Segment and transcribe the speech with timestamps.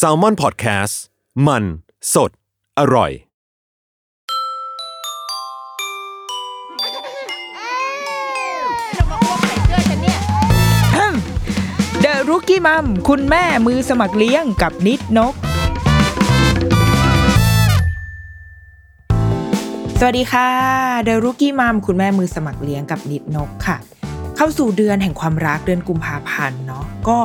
[0.00, 0.94] s a l ม o n PODCAST
[1.46, 1.64] มัน
[2.14, 2.30] สด
[2.78, 3.12] อร่อย
[12.00, 15.34] เดอะรุกี้มัมคุณแม่มือสมัครเลี้ยงกับนิดนก
[19.98, 20.48] สวัสดีค่ะ
[21.04, 23.76] เดอะรุกี้มัมคุณแม่มือสมัครเลี้ยงกับนิดนกค่ะ
[24.36, 27.20] เข้าสู่เดือนแห่งความรักเดือนกุมภาพันธ์เนาะก็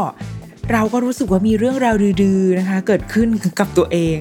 [0.73, 3.27] เราก็รู้สึกว่ามีเรื่องราวดื้อๆนะคะ เกิดขึ้น
[3.59, 4.17] กับตัวเอง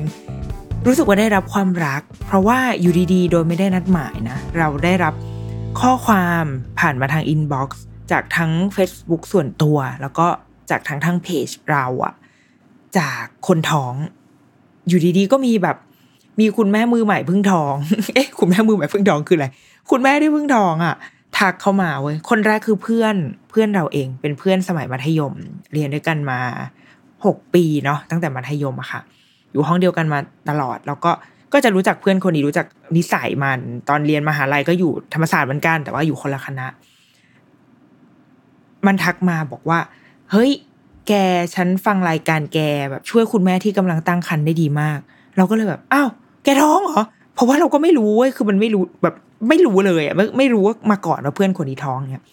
[0.87, 5.15] รู้สึกว่าได้รับความรัก เพราะว่าอยู่ดีๆ โดยไม่ได้นัดหมายนะ เราได้รับ
[5.81, 6.45] ข้อความ
[6.81, 10.27] ผ่านมาทางอินบ็อกซ์จากทั้ง Facebook ส่วนตัว แล้วก็
[10.71, 12.15] จากทั้งทางเพจเราอะ
[12.99, 13.95] จากคนท้อง
[14.89, 15.77] อยู่ดีๆ ก็มีแบบ
[16.41, 17.75] มีคุณแม่มือใหม่พิ่งท้อง
[18.15, 19.47] เอ๊ะ คุณแม่มือใหม่พิ่งท้องคืออะไร
[19.91, 20.97] คุณแม่ที่พิ่งท้องอะ
[21.39, 23.15] ทักเข้ามาเว้ยคนแรกคือเพื่อน
[23.51, 25.33] เพื่อนเราเอง เป็นเพื่อนสมัยมัธยม
[25.73, 26.39] เรียนด้วยกันมา
[27.25, 29.01] หกปีเนาะตั้งแต่มัธยมอะค่ะ
[29.53, 31.13] อยู่ห้องเดียวกันมาตลอด แล้วก็
[31.53, 36.67] ก็จะรู้จักเพื่อนคนนี้รู้จักนิสัยมัน ตอนเรียนมหาลัยก็อยู่ธรรมศาสตร์เหมือนกัน แต่ว่าอยู่คนละคณะ
[38.87, 39.79] มันทักมาบอกว่า
[40.31, 40.51] เฮ้ย
[41.09, 41.13] แก
[41.55, 42.59] ฉันฟังรายการแก
[42.91, 44.99] แบบช่วยคุณแม่ที่กำลังตั้งครรภ์ได้ดีมาก
[45.37, 46.09] เราก็เลยแบบอ้าว
[46.45, 47.03] แกท้องเหรอ
[47.35, 49.15] เพราะว่าเราก็ไม่รู้เว้ยคือมันไม่รู้แบบ
[49.49, 52.25] ไม่รู้เลยอะไม่ไม่รู้ว่ามาก่อนว่าเพื่อนคนนี้ท้องเนี่ย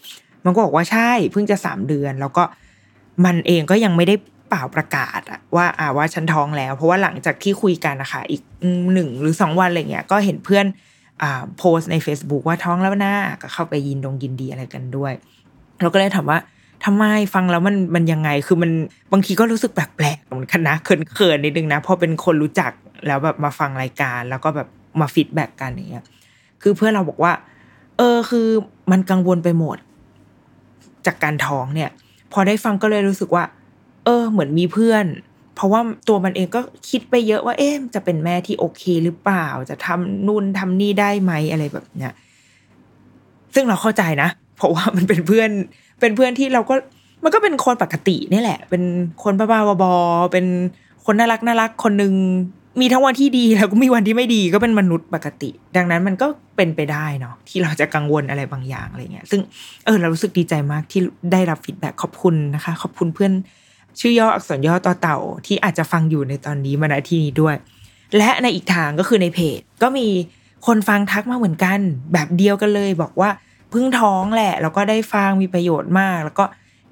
[0.46, 2.44] มันก็บอกว่าใช่เพิ่งจะสามเดือน แล้วก็
[3.26, 4.16] มันเองก็ยังไม่ได้
[4.50, 8.42] เปล่าประกาศอะว่าอ่าว่าฉันท้องแล้ว เพราะว่าหลังจากที่คุยกันนะคะอีก
[8.94, 10.66] หนึ่งหรือสองวันอะไรเงี้ยก็เห็นเพื่อน
[11.22, 15.14] อ่าโพสใน Facebook ว่าท้องแล้วนะก็เข้าไปยินดงยินดีอะไรกันด้วย
[15.81, 16.40] เราก็เลยถามว่า
[16.85, 18.72] ทำไมฟังแล้วมันมันยังไงคือมัน
[19.12, 22.72] บางทีก็รู้สึกแปลกๆเหมือนกันนะเขินๆนิดนึงนะพอเป็นคนรู้จัก
[23.08, 24.68] แล้วแบบมาฟังรายการ แล้วก็แบบ
[25.00, 26.06] มา feedback กันอย่างเงี้ย
[26.63, 27.34] คือเพื่อนเราบอกว่า
[27.97, 28.47] เออคือ
[28.91, 29.78] มันกังวลไปหมด
[31.06, 31.90] จากการท้องเนี่ย
[32.34, 33.44] พอได้ฟังก็เลยรู้สึกว่า
[34.06, 35.06] เออ เหมือนมีเพื่อน
[35.56, 42.13] เพราะว่าตัวมันเองก็คิดไปเยอะว่า เอ๊ะจะเป็นแม่ที่โอเคหรือเปล่า จะทำนู่นทำนี่ได้ไหมอะไรแบบเนี้ย
[43.56, 45.50] ซึ่งเราเข้าใจนะ เพราะว่ามันเป็นเพื่อน
[46.00, 46.75] เป็นเพื่อนที่เราก็
[47.23, 48.84] มันก็เป็นคนปกตินี่แหละ เป็น
[49.23, 50.46] คนบ้าๆบอๆเป็น
[51.06, 52.13] คนน่ารักน่ารักคนหนึ่ง
[52.79, 59.41] มีทั้งวันที่ดีแล้วก็มีวันที่ไม่ดีก็เป็นมนุษย์ปกติ ดังนั้นมันก็เป็นไปได้เนาะที่เราจะกังวลอะไรบางอย่างอะไรเงี้ย ซึ่ง
[59.85, 61.01] เออเรารู้สึกดีใจมากที่
[61.31, 63.34] ได้รับฟีดแบ็ขอบคุณนะคะ ขอบคุณเพื่อน
[64.00, 67.56] ชื่อย่ออักษรย่อต่อเต่าที่อาจจะฟังอยู่ในตอนนี้มาณที่นี้ด้วย
[68.17, 70.07] และในอีกทางก็คือในเพจ ก็มี
[70.67, 71.79] คนฟังทักมาเหมือนกัน
[72.13, 73.29] แบบเดียวกันเลย บอกว่า
[73.69, 76.45] เพิ่งท้องแหละ แล้วก็ได้ฟังมีประโยชน์มาก แล้วก็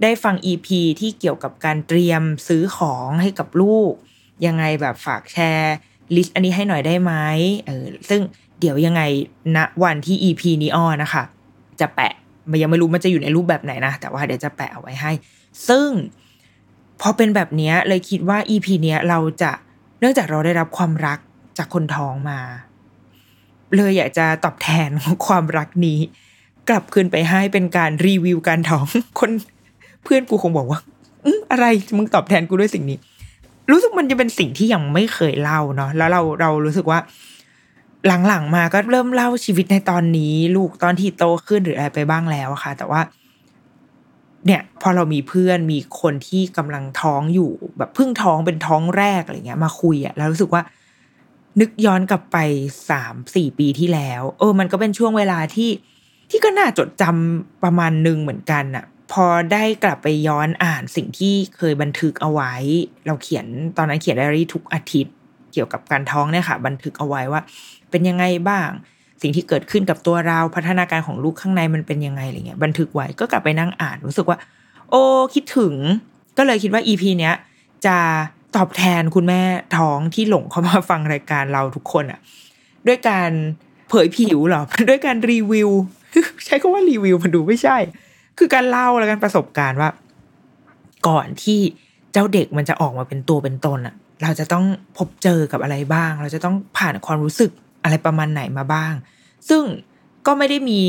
[0.03, 0.67] ได้ฟัง EP
[0.99, 3.93] ที่เกี่ยวกับการเตรียมซื้อของให้กับลูก
[4.45, 5.75] ยังไงแบบฝากแชร์
[6.15, 7.13] list อันนี้ให้หน่อยได้ไหม
[7.65, 8.21] เออซึ่ง
[8.59, 9.01] เดี๋ยวยังไง
[9.55, 11.23] ณวันที่ EP นี้อ้อนะคะ
[11.79, 12.13] จะแปะ
[12.51, 15.11] มันยังไม่รู้มันจะอยู่ในรูปแบบไหนนะ แต่ว่าเดี๋ยวจะแปะเอาไว้ให้
[15.67, 15.87] ซึ่ง
[17.01, 19.51] พอเป็นแบบนี้เลยคิดว่า EP เนี้ยเราจะ
[19.99, 21.19] เนื่องจากเราได้รับความรัก
[21.57, 22.39] จากคนท้องมา
[23.75, 24.89] เลยอยากจะตอบแทน
[25.27, 25.99] ความรักนี้
[26.69, 28.85] กลับคืนไปให้เป็นการรีวิวการท้อง
[29.19, 29.31] คน
[30.03, 30.79] เพื่อนกูคงบอกว่า
[31.51, 31.65] อะไร
[31.97, 32.97] มึงตอบแทนกูด้วยสิ่งนี้
[33.71, 36.99] รู้สึกมันจะเป็นสิ่งที่ยังไม่เคยเล่าเนาะแล้วเราเรารู้สึกว่า
[38.27, 43.01] หลังๆมาก็เริ่มเล่าชีวิตในตอนนี้ ลูกตอนที่โตขึ้นหรืออะไรไปบ้างแล้วค่ะ แต่ว่า
[44.45, 50.61] เนี่ย พอเรามีเพื่อนมีคนที่กำลังท้องอยู่ แบบเพิ่งท้องเป็นท้องแรกอะไรเงี้ย มาคุยอะแล้วรู้สึกว่า
[51.59, 52.37] นึกย้อนกลับไป
[52.89, 55.69] สามสี่ปีที่แล้ว เออ มันก็เป็นช่วงเวลาที่
[56.29, 62.53] ที่ก็น่าจดจำประมาณหนึ่งเหมือนกันอะ พอได้กลับไปย้อนอ่านสิ่งที่เคยบันทึกเอาไว้
[63.05, 63.45] เราเขียน
[63.77, 65.13] ตอนนั้นเขียนไดอารี่ทุกอาทิตย์
[65.53, 67.41] เกี่ยวกับการท้องเนี่ยค่ะ บันทึกเอาไว้ว่า
[67.89, 68.69] เป็นยังไงบ้าง
[69.21, 74.37] สิ่งที่เกิดขึ้นกับตัวเราพัฒนาการของลูกข้างในมันเป็นยังไงอะไรเงี้ยบันทึกไว้ก็กลับไปนั่งอ่านรู้สึกว่า
[74.89, 75.01] โอ้
[75.33, 75.75] คิดถึง
[76.37, 77.35] ก็เลยคิดว่าอีพีเนี้ย
[77.85, 77.97] จะ
[78.55, 79.41] ตอบแทนคุณแม่
[79.77, 82.19] ท้องที่หลงเข้ามาฟังรายการเราทุกคนอะ่ะ
[82.87, 83.31] ด้วยการ
[83.89, 85.69] เผยผิวหรอด้วยการรีวิว
[86.45, 87.77] ใช้คาว่ารีวิวมันดูไม่ใช่
[88.37, 89.89] คือการเล่าแล้วกันประสบการณ์ว่า
[91.07, 91.59] ก่อนที่
[92.13, 94.65] เจ้าเด็กมันจะออกมาเป็นตัวเป็นตนอะเราจะต้อง
[94.97, 97.51] พบเจอกับอะไรบ้าง เราจะต้องผ่านความรู้สึก
[97.83, 98.93] อะไรประมาณไหนมาบ้าง
[99.49, 99.63] ซึ่ง
[100.27, 100.81] ก็ไม่ได้มี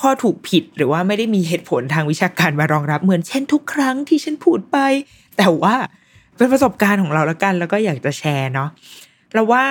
[0.00, 4.78] ข้อถูกผิดหรือว่าไม่ได้มีเหตุผลทางวิชาการมารองรับ เหมือนเช่นทุกครั้งที่ฉันพูดไป
[5.38, 5.74] แต่ว่า
[6.36, 8.68] เป็นประสบการณ์ของเราแล้วกัน แล้วก็อยากจะแชร์เนาะ
[9.34, 9.64] เราว่า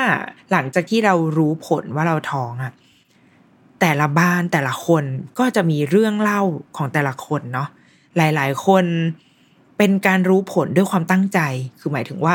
[0.51, 2.73] หลังจากที่เรารู้ผลว่าเราท้องอะ
[3.81, 5.03] แต่ละบ้านแต่ละคน
[5.39, 6.41] ก็จะมีเรื่องเล่า
[6.77, 7.69] ของแต่ละคนเนาะ
[8.17, 8.85] หลาย ๆ คน
[9.77, 11.39] เป็นการรู้ผลด้วยความตั้งใจ
[11.79, 12.33] คือหมายถึงว่า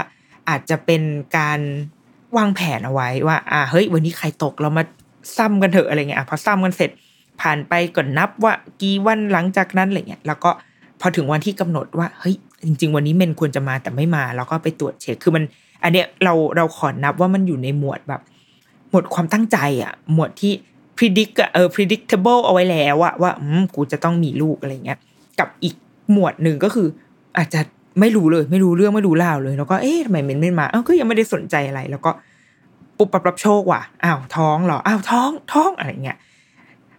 [0.49, 1.03] อาจจะเป็น
[1.39, 1.61] การ
[2.37, 4.85] วางแผนเอาไว้ว่า อ่าเฮ้ย วันนี้ใครตกเรามา
[5.37, 6.91] ซ้ำกันเถอะอะไรเงี้ยพอซ้ำกันเสร็จ
[7.41, 8.53] ผ่านไปก่อนนับว่า
[8.83, 10.51] กี่วันหลังจากนั้นอะไรเงี้ยแล้วก็
[11.01, 12.37] พอถึงวันที่กำหนดว่าเฮ้ย
[12.67, 15.45] จริง ๆ วันนี้เมนควรจะมาแต่ไม่มา แล้วก็ไปตรวจเช็คคือมัน
[15.83, 18.23] อันเนี้ยเราเราขอนับว่ามันอยู่ในหมวดแบบ
[18.91, 20.53] หมวดความตั้งใจอะหมวดที่
[20.99, 24.99] predict เออ predictable เอาไว้แล้วอะว่าอืมกูจะต้องมีลูกอะไรเงี้ย
[25.39, 25.75] กับอีก
[26.13, 26.89] หมวดหนึ่งก็คือ
[27.39, 27.61] อาจจะ
[28.01, 32.11] ไม่รู้เลย ไม่รู้เรื่องไม่รู้ราวเลย แล้วก็เอ๊ะทำไมเมนไม่มาเอ้าก็ยังไม่ได้สนใจอะไร แล้วก็
[32.97, 36.19] ปุบปับรับโชคว่ะอ้าวท้องเหรออ้าวท้องท้องอะไรเงี้ย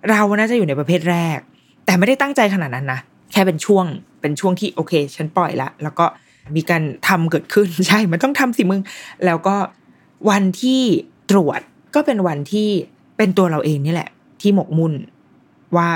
[0.09, 1.39] เราน่าจะอยู่ในประเภทแรก
[1.85, 2.99] แต่ไม่ได้ตั้งใจขนาดนั้นนะ
[3.31, 3.85] แค่เป็นช่วง
[4.21, 6.05] เป็นช่วงที่โอเค ฉันปล่อยละแล้วก็
[6.55, 8.81] มีการทำเกิดขึ้นใช่ มันต้องทำสิมึง
[9.25, 9.55] แล้วก็
[10.29, 10.81] วันที่
[11.31, 11.59] ตรวจ
[11.95, 12.69] ก็เป็นวันที่
[13.23, 14.09] เป็นตัวเราเองนี่แหละ
[14.41, 14.93] ที่หมกมุ่น
[15.75, 15.89] ว่า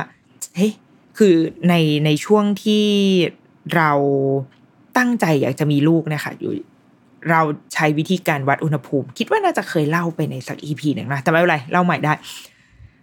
[0.56, 0.72] เฮ้ย
[1.18, 1.36] คือ
[1.70, 1.74] ใน
[2.06, 2.86] ในช่วงที่
[3.76, 3.92] เรา
[4.98, 6.52] ตั้งใจอยากจะมีลูกนะคะอยู่
[7.30, 7.42] เรา
[7.74, 12.14] ใช้วิธีการวัดอุณหภูมิ คิดว่าน่าจะเคยเล่าไปในสักอีพีหนึ่งนะแต่ไม่เป็นไรเล่าใหม่ได้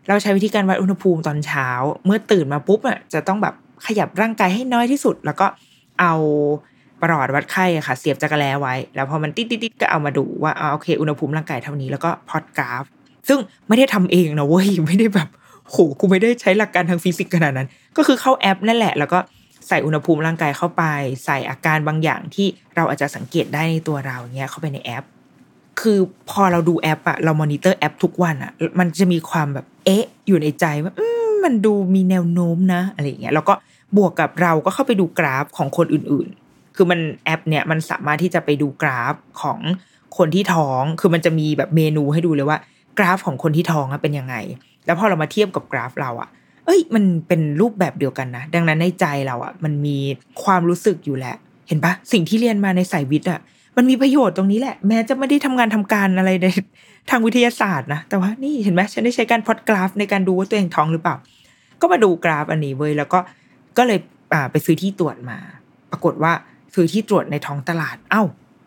[0.09, 1.69] เราใช้วิธีการวัดอุณหภูมิตอนเช้า
[2.05, 3.55] เมื่อตื่นมาปุ๊บอะจะต้องแบบ
[3.87, 5.47] ขยับร่างกายให้น้อยที่สุด แล้วก็
[6.01, 6.15] เอา
[7.01, 12.85] ประหลอดวัดไข้ค่ะ เสียบจักรแล้ไว้ แล้วพอมันติดติดก็เอามาดูว่าอ่าโอเค อุณหภูมิร่างกายเท่านี้แล้วก็พอดกราฟ
[13.29, 13.39] ซึ่ง
[13.69, 15.29] ไม่ได้ทำเองนะเว้ยไม่ได้แบบ
[15.71, 19.19] โหกูไม่ได้ใช้หลักการทางฟิสิกส์ขนาดนั้น ก็คือเข้าแอปนั่นแหละ แล้วก็
[19.69, 20.85] ใส่อุณหภูมิร่างกายเข้าไป
[21.25, 25.05] ใส่อาการบางอย่างที่เราอาจจะสังเกตได้ในตัวเราเนี้ยเข้าไปในแอป
[25.81, 25.99] คือ
[26.31, 33.55] พอเราดูแอปอะเรามอนิเตอร์แอปทุกวันอะมันจะมีความแบบเอ๊ะ อยู่ในใจว่ามมันดูมีแนวโน้มนะอะไรอย่างเงี้ยแล้วก็
[33.97, 39.59] บวกกับเราก็เข้าไปดูกราฟของคนอื่นๆ คือมันแอปเนี่ยมันสามารถที่จะไปดูกราฟของ
[40.17, 42.59] คนที่ท้อง คือมันจะมีแบบเมนูให้ดูเลยว่า
[42.99, 44.35] กราฟของคนที่ท้องเป็นยังไง
[44.87, 46.29] แล้วพอเรามาเทียบกับกราฟเราอะ
[46.67, 49.99] เอ้ย มันเป็นรูปแบบเดียวกันนะ ดังนั้นในใจเราอะมันมี
[50.45, 51.37] ความรู้สึกอยู่แหละ
[51.69, 53.41] เห็นปะสิ่งที่เรียนมาในสายวิทย์อะ
[53.77, 56.47] มันมีประโยชน์ตรงนี้แหละ แม้จะไม่ได้ทำงานทำการอะไรใน
[57.11, 61.17] ทางวิทยาศาสตร์นะ แต่ว่านี่เห็นไหมฉันได้ใช้การพอดกราฟในการดูว่าตัวเองท้องหรือเปล่า
[61.81, 63.19] ก็มาดูกราฟอันนี้เว้ยแล้วก็
[63.79, 63.99] ก็เลย
[64.51, 65.39] ไปซื้อที่ตรวจมา
[65.91, 66.33] ปรากฏว่า
[66.75, 68.23] ซื้อที่ตรวจในท้องตลาด เอ้า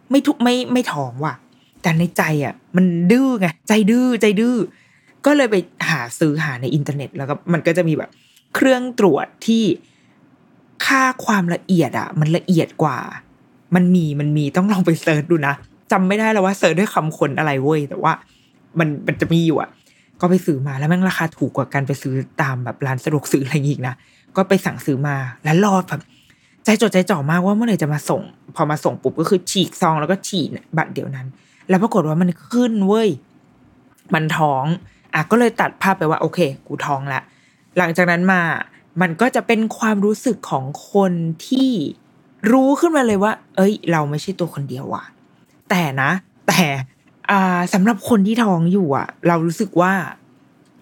[0.10, 1.34] ไม่ทุกไม่ไม่ท้องว่ะ
[1.88, 4.56] แต่ในใจอะ มันดื้อไงใจดื้อใจดื้อ
[5.26, 5.56] ก็เลยไป
[5.90, 8.10] หาซื้อหาในอินเทอร์เน็ต แล้วก็มันก็จะมีแบบ
[8.56, 9.64] เครื่องตรวจที่
[10.86, 12.98] ค่าความละเอียดอะ มันละเอียดกว่า
[13.76, 15.54] มันมีมันมีต้องลองไป search ดูนะ
[15.92, 18.14] จำไม่ได้แล้วว่า search ด้วยคำค้นอะไรเว้ยแต่ว่า
[18.80, 19.70] มันมันจะมีอยู่อะ
[20.22, 23.96] ก็ไปซื้อมาแล้วแม่งราคาถูกกว่าการไปซื้อตามแบบร้านสะดวกซื้ออะไรอย่างงี้นะ
[24.36, 26.02] ก็ไปสั่งซื้อมาแล้วรอแบบ
[26.66, 28.22] ใจจดใจจ่อมากว่าเมื่อไหร่จะมาส่ง
[28.56, 31.28] พอมาส่งปุ๊บก็คือฉีกซองแล้วก็ฉีดบัตรเดียวนั้น
[31.70, 33.10] แล้วปรากฏว่ามันขึ้นเว้ย
[34.14, 34.66] มันท้อง
[35.14, 37.22] อะก็เลยตัดภาพไปว่า โอเค กูท้องละ
[37.78, 38.42] หลังจากนั้นมา
[39.02, 41.14] มันก็จะเป็นความรู้สึกของคน
[41.48, 41.72] ที่
[42.52, 45.04] รู้ขึ้นมาเลยว่า เอ้ย เราไม่ใช่ตัวคนเดียวว่ะ
[45.70, 46.12] แต่นะ
[46.48, 46.62] แต่
[47.32, 49.94] อ่าสำหรับคนที่ท้องอยู่อะ เรารู้สึกว่า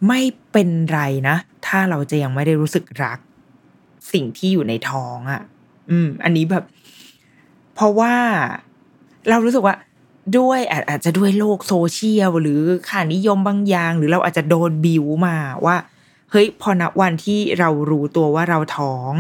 [0.08, 0.22] ไม่
[0.52, 1.36] เป็นไรนะ
[1.68, 3.20] ถ้าเราจะยังไม่ได้รู้สึกรัก
[4.14, 5.42] สิ่งที่อยู่ในท้องอะ
[5.90, 6.64] อืม อันนี้แบบ
[7.76, 8.14] เพราะว่า
[9.30, 9.76] เรารู้สึกว่า
[10.38, 15.76] ด้วยอาจจะด้วยโลกโซเชียลหรือค่านิยมบางอย่าง หรือเราอาจจะโดนบิวมาว่า
[16.32, 19.14] เฮ้ยพอณวันที่เรารู้ตัวว่าเราท้อง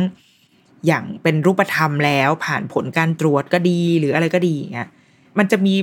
[0.87, 4.89] อย่างเป็นรูปธรรมแล้วผ่านผลการตรวจก็ดีหรืออะไรก็ดีเงี้ย
[5.37, 5.75] มันจะมี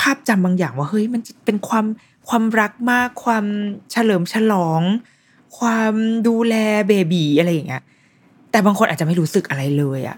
[0.00, 1.86] ภาพจำบางอย่างว่าเฮ้ยมันจะเป็นความ
[2.28, 3.44] ความรักมากความ
[3.92, 4.82] เฉลิมฉลอง
[5.58, 5.94] ความ
[6.28, 6.54] ดูแล
[6.88, 7.82] เบบีอะไรอย่างเงี้ย
[8.50, 10.16] แต่บางคนอาจจะไม่รู้สึกอะไรเลยอะ่ะ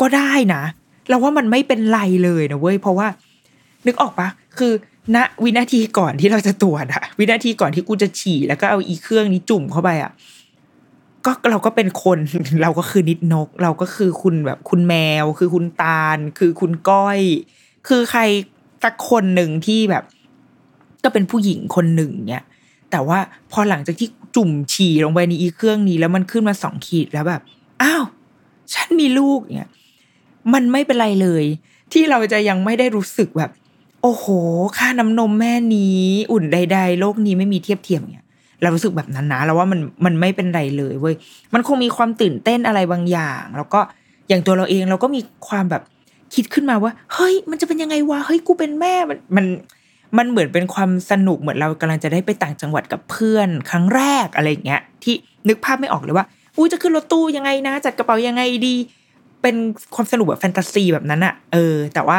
[0.00, 0.62] ก็ได้นะ
[1.08, 3.08] เราว่ามันไม่เป็นไรเลยนะเว้ยเพราะว่า
[3.86, 4.72] นึกออกปะคือ
[5.16, 10.12] ณวินาทีก่อนที่เราจะตรวจอะวินาทีก่อนที่กูจะฉี่แล้วก็เอาอีเครื่องนี้จุ่มเข้าไปอะ
[11.24, 12.18] ก็เราก็เป็นคน
[12.62, 17.20] เราก็คือนิดนก เราก็คือคุณแบบคุณแมว คือคุณตาล คือคุณก้อย
[17.88, 18.20] คือใคร
[18.84, 20.04] สักคนหนึ่งที่แบบ
[21.04, 22.44] ก็เป็นผู้หญิงคนหนึ่งเนี่ย
[22.90, 23.18] แต่ว่า
[23.52, 27.42] พอหลังจากที่จุ่มฉี่ลงไปในอีเครื่องนี้ แล้วมันขึ้นมาสองขีดแล้วแบบ
[27.82, 28.04] อ้าว
[28.74, 29.70] ฉันมีลูกเนี่ย
[30.52, 31.44] มันไม่เป็นไรเลย
[31.92, 33.50] ที่เราจะยังไม่ได้รู้สึกแบบ
[34.02, 34.26] โอ้โห
[34.78, 36.02] ค่าน้ำนมแม่นี้
[36.32, 38.26] อุ่นใด ๆ โลกนี้ไม่มีเทียบเทียมเนี่ย
[38.62, 41.14] เรารู้สึกแบบนั้นนะเราว่ามันมันไม่เป็นไรเลยเว้ย
[41.54, 43.80] มันคงมีความตื่นเต้นอะไรบางอย่าง แล้วก็
[44.28, 45.82] อย่างตัวเราเองเราก็มีความแบบ
[46.34, 49.46] คิดขึ้นมาว่า เฮ้ย มันจะเป็นยังไงวะเฮ้ยกูเป็นแม่มันมัน
[50.18, 55.14] มันเหมือนเป็นความสนุกเหมือนเรากำลังจะได้ไปต่างจังหวัดกับเพื่อนครั้งแรกอะไรอย่างเงี้ย ที่
[55.48, 56.26] นึกภาพไม่ออกเลยว่า
[56.56, 58.74] อู้จะขึ้นรถตู้ยังไงนะ จัดกระเป๋ายังไงดี
[59.42, 59.56] เป็น
[59.94, 62.18] ความสนุกแบบแฟนตาซีแบบนั้นอะเออ แต่ว่า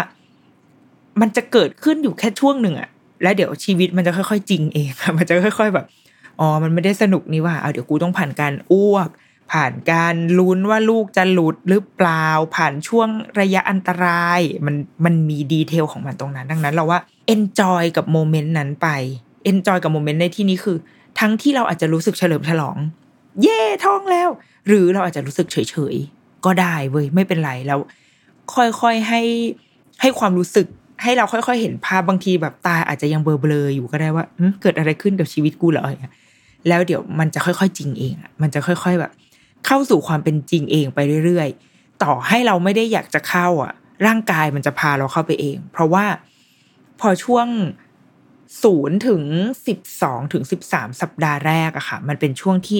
[1.21, 2.89] มันจะเกิดขึ้นอยู่แค่ช่วงหนึ่งอะ
[3.23, 5.85] แล้วเดี๋ยวชีวิตมันจะค่อยๆ จริงเองอะมันจะค่อย ๆแบบ
[6.39, 9.09] อ๋อมันไม่ได้สนุกนี่ว่าเอาเดี๋ยวกูต้องผ่านการอ้วก
[9.51, 13.09] ผ่านการลุ้นว่าลูกจะหลุดหรือเปล่า ผ่านช่วง
[13.39, 16.99] ระยะอันตราย มันมันมี detail ของมันตรงนั้น ดังนั้นเราว่า
[17.33, 18.87] enjoy กับ moment นั้นไป
[19.51, 20.77] enjoy กับ moment ในที่นี้คือ
[21.19, 22.77] ทั้งที่เราอาจจะรู้สึกเฉลิมฉลอง
[23.41, 24.29] เย่ท้องแล้ว
[24.67, 27.79] หรือเราอาจจะรู้สึกเฉยๆก็ได้เว้ยไม่เป็นไรแล้ว
[28.55, 29.21] ค่อยๆให้
[30.01, 30.67] ให้ความรู้สึก
[31.01, 34.25] ให้เราค่อยๆ เห็นภาพบางทีแบบตาอาจจะยังเบลอๆอยู่ก็ได้ว่า
[34.61, 36.13] เกิดอะไรขึ้นกับชีวิตกูเหรออย่างเงี้ย
[36.67, 39.11] แล้วเดี๋ยวมันจะค่อยๆ จริงเองอะมันจะค่อย ๆแบบ
[39.65, 43.73] เข้าสู่ความเป็นจริงเองไปเรื่อยๆ ต่อให้เราไม่ได้อยากจะเข้าอะ
[44.07, 46.05] ร่างกายมันจะพาเราเข้าไปเอง เพราะว่า
[46.99, 47.47] พอช่วง
[48.63, 49.23] ศูนย์ถึง
[49.67, 52.79] สิบสองถึงสิบสามสัปดาห์แรกอะค่ะ มันเป็นช่วงที่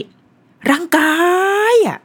[0.72, 1.14] ร่างกา
[1.74, 2.00] ยอะ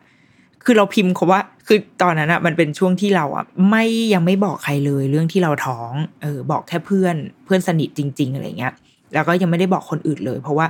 [0.64, 5.92] คือเราพิมพ์เขาว่า คือตอนนั้นอะมันเป็นช่วงที่เราอะไม่ยังไม่บอกใครเลยเรื่องที่เราท้อง
[6.22, 8.72] เออบอกแค่เพื่อนเพื่อนสนิทจริง ๆอะไรเงี้ย
[9.14, 10.66] แล้วก็ยังไม่ได้บอกคนอื่นเลย เพราะว่า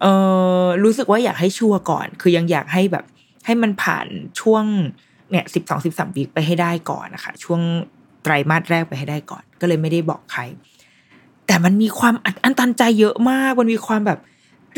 [0.00, 0.06] เอ
[0.62, 3.04] อรู้สึกว่าอยากให้ชัวร์ก่อน คือยังอยากให้แบบ
[3.46, 4.06] ให้มันผ่าน
[4.40, 4.64] ช่วง
[5.30, 7.60] เนี่ยสิบสองสิบสาม week ไปให้ได้ก่อนนะคะช่วง
[8.22, 10.42] ไตรมาสแรกไปให้ได้ก่อน ก็เลยไม่ได้บอกใคร
[11.46, 14.18] แต่มันมีความอัดอั้นตันใจเยอะมาก มันมีความแบบ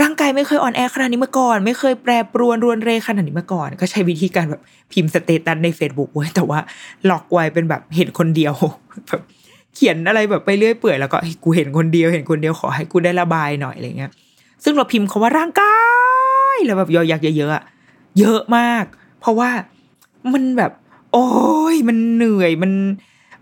[0.02, 4.60] ร่างกายไม่เคยอ่อนแอขนาดนี้มาก่อน ไม่เคยแปรปรวนรวนเรขนาดนี้มาก่อน ก็ใช้วิธีการแบบ
[4.92, 6.58] พิมพ์ status ใน Facebook ไว้แต่ว่า
[7.06, 8.54] หลอกไว้เป็นแบบเห็นคนเดียว
[9.08, 9.20] แบบ
[9.74, 14.10] เขียนอะไรแบบไปเรื่อยเปื่อยแล้วก็เฮ้กูเห็นคนเดียวเห็นคนเดียวขอให้กูได้ระบายหน่อยอะไรเงี้ย
[14.64, 15.76] ซึ่งเราพิมพ์คาว่าร่างกา
[16.54, 18.84] ยแล้วแบบยอยักเยอะๆเยอะมาก
[19.20, 19.50] เพราะว่า
[20.32, 20.72] มันแบบ
[21.12, 21.28] โอ้
[21.74, 22.72] ยมันเหนื่อยมัน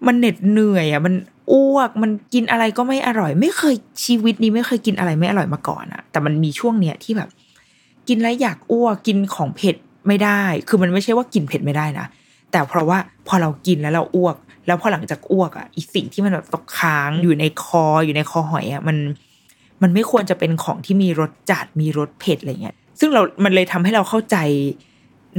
[0.07, 1.15] มันเหน็ดเหนื่อยอะมัน
[1.53, 7.29] อ้วกมันกินอะไรก็ไม่อร่อย ไม่เคยชีวิตนี้ไม่เคยกินอะไรไม่อร่อยมาก่อนอะแต่มันมีช่วงเนี้ยที่แบบ
[8.09, 12.07] กินแล้วอยากอ้วกกินของเผ็ดไม่ได้ คือมันไม่ใช่ว่ากินเผ็ดไม่ได้นะ
[12.51, 18.97] แต่เพราะว่าพอเรากินแล้วเราอ้วก แล้วพอหลังจากอ้วกอะอีสิ่งที่มันแบบตกค้างอยู่ในคออยู่ในคอหอยอะมัน
[19.83, 24.37] มันไม่ควรจะเป็นของที่มีรสจัดมีรสเผ็ดอะไรเงี้ย ซึ่งเรา มันเลยทำให้เราเข้าใจ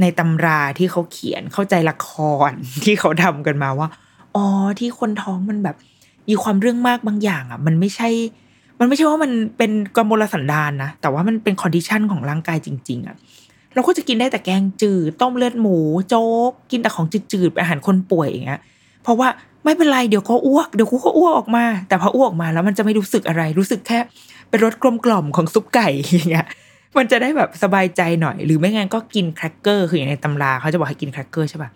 [0.00, 2.10] ในตำราที่เขาเขียนเข้าใจละค
[2.48, 2.50] ร
[2.84, 3.88] ที่เขาทำกันมาว่า
[4.36, 4.44] อ๋อ
[4.78, 5.76] ที่คนท้องมันแบบ
[6.28, 8.08] มีความเรื่องมากบางอย่างอะ มันไม่ใช่
[8.80, 13.16] มันไม่ใช่ว่ามันเป็นกมลสันดานนะแต่ว่ามันเป็น condition ของร่างกายจริง ๆ อะ
[13.74, 15.76] เราก็จะกินได้แต่แกงจืดต้มเลือดหมู
[16.08, 18.60] โจ๊กกินแต่ของจืดๆอาหารคนป่วยอย่างเงี้ย
[19.02, 19.28] เพราะว่า
[19.64, 23.98] ไม่เป็นไรเดี๋ยวก็อ้วกเดี๋ยวกูก็อ้วกออกมา แต่พออ้วกออกมาแล้วมันจะไม่รู้สึกอะไร รู้สึกแค่
[24.48, 26.46] เป็นรสกลมกล่อมของซุปไก่อย่างเงี้ย
[26.96, 31.70] มันจะได้แบบสบายใจหน่อย หรือไม่งั้นก็กินแครกเกอร์คืออย่างในตำราเขาจะบอกให้กินแครกเกอร์ใช่ป่ะ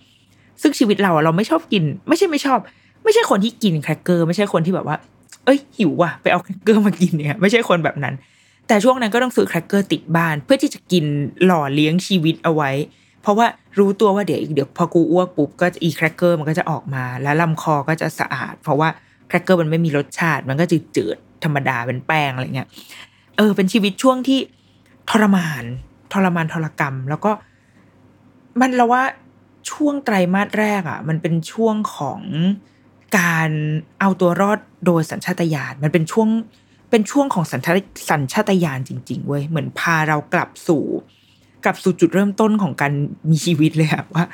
[0.63, 2.59] ซึ่งชีวิตเราเราไม่ชอบกิน ไม่ใช่ไม่ชอบ
[3.05, 4.97] ไม่ใช่คนที่กินแครกเกอร์ไม่ใช่คนที่แบบว่า
[5.45, 8.15] เอ้ยหิวว่ะไปเอาแครกเกอร์มากินเนี่ยไม่ใช่คนแบบนั้น
[8.69, 11.05] แต่ช่วงนั้นก็ต้องซื้อแครกเกอร์ติดบ้าน เพื่อที่จะกิน
[11.45, 12.71] หล่อเลี้ยงชีวิตเอาไว้
[13.23, 13.47] เพราะว่า
[13.79, 18.89] รู้ตัวว่าเดี๋ยวเดี๋ยวพอกูอ้วกปุ๊บก็อีแครกเกอร์มันก็จะออกมา แล้วลำคอก็จะสะอาด เพราะว่า
[19.29, 22.69] แครกเกอร์มันไม่มีรสชาติ มันก็จืดจืดธรรมดาเป็นแป้งอะไรเงี้ย
[23.37, 24.39] เออเป็นชีวิตช่วงที่
[25.11, 25.65] ทรมาน
[26.13, 27.33] ทรมานทรกรรม แล้วก็
[28.61, 29.03] มันเราว่า
[29.71, 32.21] ช่วงไตรมาสแรกอะ มันเป็นช่วงของ
[33.19, 33.51] การ
[34.01, 36.29] เอาตัวรอดโดยสัญชาตญาณมันเป็นช่วง
[36.91, 37.79] เป็นช่วงของสัญชาต
[38.11, 40.85] สัญชาตญาณจริง ๆ เว้ยเหมือนพาเรากลับสู่
[41.65, 42.93] กลับสู่จุดเริ่มต้นของการ
[43.31, 44.25] มีชีวิตเลยอะว่า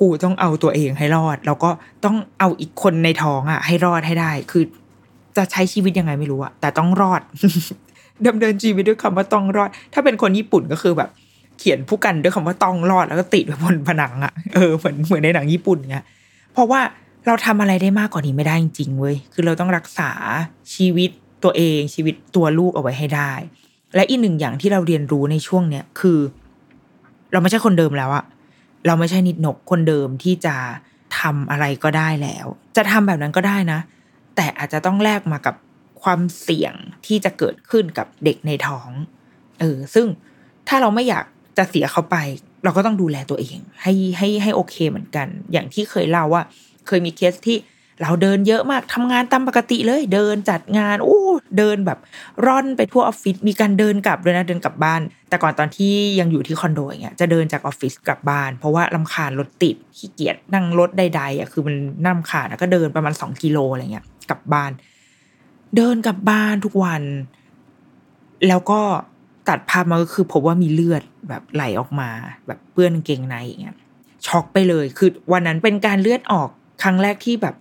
[0.00, 1.70] กูต้องเอาตัวเองให้รอด แล้วก็
[2.04, 4.64] ต้องเอาอีกคนในท้องอะให้รอดให้ได้ คือ
[5.36, 7.20] จะใช้ชีวิตยังไงไม่รู้อะแต่ต้องรอด
[8.26, 11.10] ดำเนินชีวิตด้วยคำว่าต้องรอด ถ้าเป็นคนญี่ปุ่นก็คือแบบ
[11.62, 16.06] ขียนผู้กันด้วยคำว่าต้องรอดแล้วก็ติดไว้บนผนังอะเออเหมือนเหมือนในหนังญี่ปุ่นเงี้ย
[16.52, 16.80] เพราะว่า
[17.26, 20.10] เราทำอะไรได้มากกว่านี้ไม่ได้จริงๆเว้ยคือเราต้องรักษา
[20.74, 21.10] ชีวิต
[21.44, 23.32] ตัวเองชีวิตตัวลูกเอาไว้ให้ได้
[23.94, 26.18] และอีกหนึ่งอย่างที่เราเรียนรู้ในช่วงเนี้ยคือ
[27.32, 28.24] เราไม่ใช่คนเดิมแล้วอะ
[28.86, 30.56] เราไม่ใช่นิดหนกคนเดิมที่จะ
[31.18, 33.80] ทำอะไรก็ได้แล้ว จะทำแบบนั้นก็ได้นะ
[34.36, 35.54] แต่อาจจะต้องแลกมากับ
[36.02, 36.74] ความเสี่ยง
[37.06, 38.90] ที่จะเกิดขึ้นกับเด็กในท้อง
[39.60, 40.06] เออซึ่ง
[40.68, 41.24] ถ้าเราไม่อยาก
[41.56, 42.16] จะเสียเขาไป
[42.64, 46.42] เราก็ต้องดูแลตัวเอง ให้ให้ให้โอเคเหมือนกัน อย่างที่เคยเล่าว่า
[46.86, 47.58] เคยมีเคสที่
[48.02, 51.20] เราเดินเยอะมากทำงานตามปกติเลย เดินจัดงานโอ้
[51.58, 51.98] เดินแบบ
[52.46, 64.70] ร่อนไปทั่วออฟฟิศมีการเดินกลับด้วยนะเดินกลับบ้าน แต่ก่อนตอนที่ยังอยู่ที่คอนโดอย่างเงี้ยจะเดินจากออฟฟิศกลับบ้าน เพราะว่ารำคาญรถติดขี้เกียจนั่งรถใดๆอะคือมันน่ารำคาญแล้วก็เดินประมาณสองกิโลอะไรเงี้ยกลับบ้าน
[65.76, 67.02] เดินกลับบ้านทุกวัน
[68.48, 68.80] แล้วก็
[69.48, 72.08] ตัดภาพมาก็คือพบว่ามีเลือดแบบไหลออกมา
[72.46, 73.76] แบบเปื้อนเกงในอย่างเงี้ย
[74.26, 76.48] ช็อกไปเลย คือวันนั้นเป็นการเลือดออก
[76.82, 77.54] ครั้งแรกที่แบบ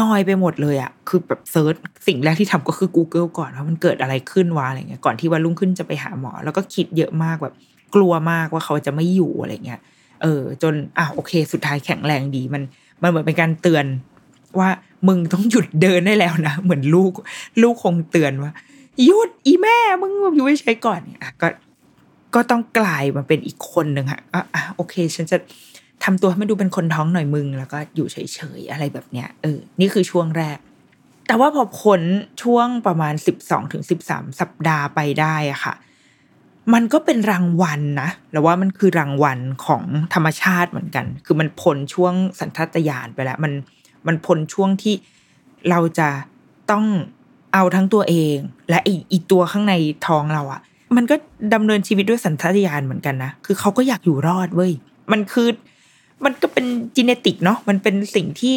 [0.00, 1.74] นอยไปหมดเลยอะคือแบบเซิร์ช
[2.06, 7.54] สิ่งแรกที่ทำก็คือ Google ก่อนว่ามันเกิดอะไรขึ้นวะอะไรเงี้ยก่อนที่วันรุ่งขึ้นจะไปหาหมอ แล้วก็คิดเยอะมากแบบ
[7.94, 9.80] กลัวมากว่าเขาจะไม่อยู่อะไรเงี้ย
[10.22, 12.62] เออ จนอะโอเค สุดท้ายแข็งแรงดีมัน
[13.02, 13.86] มันเหมือนเป็นการเตือน
[14.58, 14.68] ว่า
[15.08, 17.12] มึงต้องหยุดเดินได้แล้วนะ เหมือนลูก
[17.62, 18.52] ลูกคงเตือนว่า
[19.04, 21.48] หยุดอีแม่มึงอยู่ไม่ใช้ก่อนอะก็
[22.34, 25.38] ก็ต้องกลายมาเป็นอีกคนหนึ่งค่ะอะอะโอเค ฉันจะ
[26.04, 28.16] ทำตัวให้มันดูเป็นคนท้องหน่อยมึง แล้วก็อยู่เฉ
[28.58, 30.58] ยๆอะไรแบบเนี้ยเออนี่คือช่วงแรก
[31.26, 32.02] แต่ว่าพอพ้น
[32.42, 35.74] ช่วงประมาณสิบสองถึงสิบสามสัปดาห์ไปได้อะค่ะ
[36.74, 39.82] มันก็เป็นรางวัลนะแล้วว่ามันคือรางวัลของ
[40.14, 43.52] ธรรมชาติเหมือนกัน คือมันพ้นช่วงสันทัตยานไปแล้ว มัน
[44.06, 44.94] มันพ้นช่วงที่
[45.70, 46.08] เราจะ
[46.70, 46.84] ต้อง
[47.54, 48.36] เอาทั้งตัวเอง
[48.70, 49.74] และอีอีตัวข้างใน
[50.06, 50.60] ท้องเราอะ
[50.96, 51.16] มันก็
[51.54, 54.72] ดำเนินชีวิตด้วยสัญชาตญาณเหมือนกันนะคือเขาก็อยากอยู่รอดเว้ย
[55.12, 55.48] มันคือ
[56.24, 58.54] มันก็เป็นจีเนติกเนาะมันเป็นสิ่งที่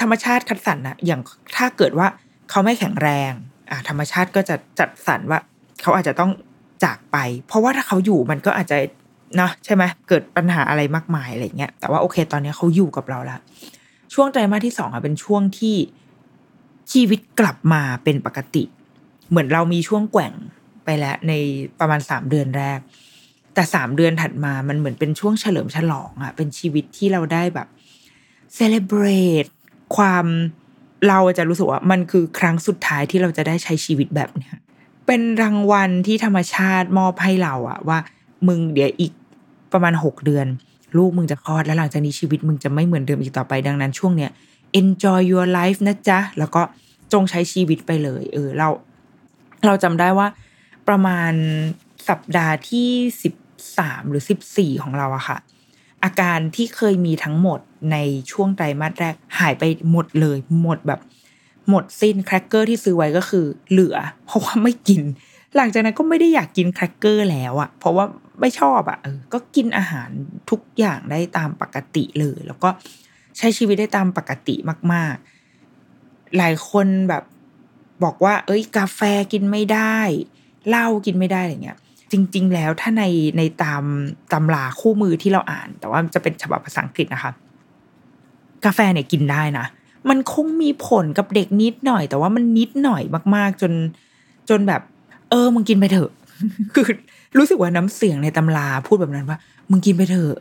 [0.00, 1.20] ธรรมชาติคัดสรรนะอย่าง
[1.56, 2.06] ถ้าเกิดว่า
[2.50, 3.32] เขาไม่แข็งแรง
[3.70, 5.40] อ่าธรรมชาติก็จะจัดสรรว่า
[5.82, 6.30] เขาอาจจะต้อง
[6.84, 8.78] จากไป เพราะว่าถ้าเขาอยู่มันก็อาจจะ
[9.36, 13.38] เนาะใช่ไหมเกิดปัญหาอะไรมากมายอะไรเงี้ยแต่ว่าโอเค ตอนนี้เขาอยู่กับเราละ
[14.14, 15.76] ช่วงไตรมาสที่สองอะเป็นช่วงที่
[16.92, 18.64] ชีวิตกลับมาเป็นปกติ
[19.30, 20.34] เหมือนเรามีช่วงแกว่ง
[20.84, 21.32] ไปแล้วใน
[21.80, 22.78] ประมาณสามเดือนแรก
[23.54, 27.68] แต่สามเดือนถัดมามันเหมือนเป็นช่วงเฉลิมฉลองอะเป็นชีวิตที่เราได้แบบ
[28.54, 29.04] เซเลบร
[29.44, 29.46] ต
[29.96, 30.26] ความ
[31.08, 34.54] เราจะรู้สึกว่ามันคือครั้งสุดท้ายที่เราจะได้ใช้ชีวิตแบบเนี้ย
[35.06, 37.98] เป็นรางวัลที่ธรรมชาติมอบให้เราอะว่า
[38.48, 39.12] มึงเดี๋ยวอีก
[39.72, 40.46] ประมาณหกเดือน
[40.96, 44.30] ลูกมึงจะคลอดแล้วหลังจากนี้ชีวิตมึงจะไม่เหมือนเดิมอีกต่อไปดังนั้นช่วงเนี้ย
[44.80, 46.62] enjoy your life นะจ๊ะ แล้วก็
[47.12, 48.68] จงใช้ชีวิตไปเลย เออเรา
[49.66, 50.28] เราจำได้ว่า
[50.88, 51.32] ประมาณ
[52.08, 52.88] สัปดาห์ที่
[53.22, 53.34] สิบ
[53.78, 55.38] สามหรือสิบสี่ของเราอะค่ะ
[56.04, 57.60] อาการที่เคยมีทั้งหมด
[57.92, 57.96] ใน
[58.30, 61.00] ช่วงไตรมาสแรกหายไปหมดเลย หมดแบบ
[61.68, 63.96] หมดสิ้นแครกเกอร์ที่ซื้อไว้ก็คือเหลือ
[64.26, 65.02] เพราะว่าไม่กิน
[65.56, 68.04] หลังจากนั้นก็ไม่ได้อยากกินแครกเกอร์แล้วอะเพราะว่า
[68.40, 70.08] ไม่ชอบอะออก็กินอาหาร
[70.50, 72.68] ทุกอย่างได้ตามปกติเลย แล้วก็
[73.38, 74.54] ใช้ชีวิตได้ตามปกติ
[74.92, 75.14] มาก
[75.76, 77.24] ๆ หลายคนแบบ
[78.04, 79.00] บอกว่า เอ้ย กาแฟ
[79.32, 79.98] กินไม่ได้
[80.68, 81.78] เหล้ากินไม่ได้อะไรเงี้ย
[82.12, 83.04] จริง ๆ แล้วถ้าใน
[83.36, 83.84] ในตาม
[84.32, 87.32] ตำราคู่มือที่เราอ่าน แต่ว่าจะเป็นฉบับภาษาอังกฤษนะคะ
[88.64, 89.66] กาแฟเนี่ยกินได้นะ
[90.08, 93.02] มันคงมีผลกับเด็กนิดหน่อย แต่ว่ามันนิดหน่อย
[93.34, 93.72] มาก ๆ จน
[94.50, 94.82] จนแบบ
[95.30, 96.10] เออมึงกินไปเถอะ
[96.74, 96.84] คือ
[97.38, 99.38] รู้สึกว่าน้ำเสียงในตำราพูดแบบนั้นว่า
[99.70, 100.34] มึงกินไปเถอะ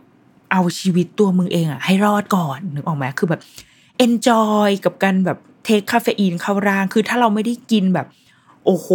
[0.51, 3.41] เอาชีวิตตัวมึงเองอะให้รอดก่อนนึกออกไหมคือแบบ
[4.05, 8.07] enjoy กับการแบบเทคคาเฟอีนเข้าร่าง คือถ้าเราไม่ได้กินแบบ
[8.65, 8.89] โอ้โห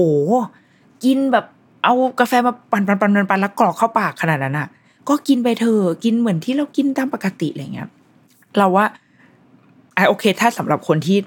[1.05, 1.45] กินแบบ
[1.85, 4.69] เอากาแฟมาปั่นปั่นปั่นปั่นแล้วกรอกเข้าปากขนาดนั้นอะ
[5.09, 7.89] ก็กินไปเถอะกินเหมือนที่เรากินตามปกติอะไรเงี้ย
[8.59, 8.87] เราว่า
[9.95, 11.19] ไอโอเค ถ้าสำหรับคนที่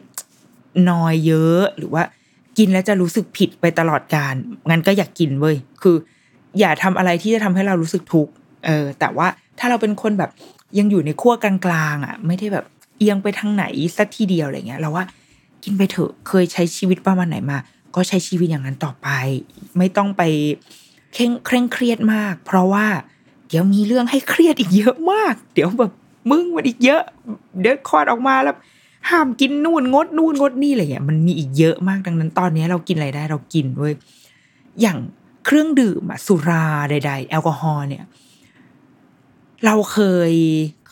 [0.90, 2.04] นอยเยอะหรือว่า
[2.58, 4.34] กินแล้วจะรู้สึกผิดไปตลอดการ
[4.70, 5.96] งั้นก็อยากกินเว้ยคือ
[6.60, 8.32] อย่าทำอะไรที่จะทำให้เรารู้สึกทุกข์
[8.66, 9.28] เออแต่ว่า
[9.60, 10.32] ถ้าเราเป็นคนแบบ
[10.78, 11.54] ยังอยู่ในขั้วกลา
[11.94, 12.66] งๆอะ ไม่ได้แบบ
[12.98, 13.66] เอียงไปทางไหน
[13.98, 15.06] สักทีเดียวอะไรเงี้ยเราว่า
[15.64, 17.58] กินไปเถอะเคยใช้ชีวิตประมาณไหนมา
[17.96, 19.08] ก็ใช้ชีวิตอย่างนั้นต่อไป
[19.78, 20.24] ไม่ต้องไป
[21.14, 22.86] เคร่งเคร่งเครียดมาก เพราะว่า
[23.48, 25.92] เดี๋ยวมีเรื่องให้เครียดอีกเยอะมาก เดี๋ยวแบบ
[26.30, 27.02] มึงมันอีกเยอะ
[27.62, 28.56] เดี๋ยวคลอดออกมาแล้ว
[29.10, 33.94] ห้ามกินนู่นงดนู่นงดนี่อะไรเงี้ยมันมีอีกเยอะมากดังนั้นตอนนี้เรากินอะไรได้เรากินเว้ย
[34.82, 34.98] อย่าง
[35.46, 38.04] เครื่องดื่มอะสุราใด ๆ แอลกอฮอล์เนี่ย
[39.66, 40.00] เราเค
[40.32, 40.34] ย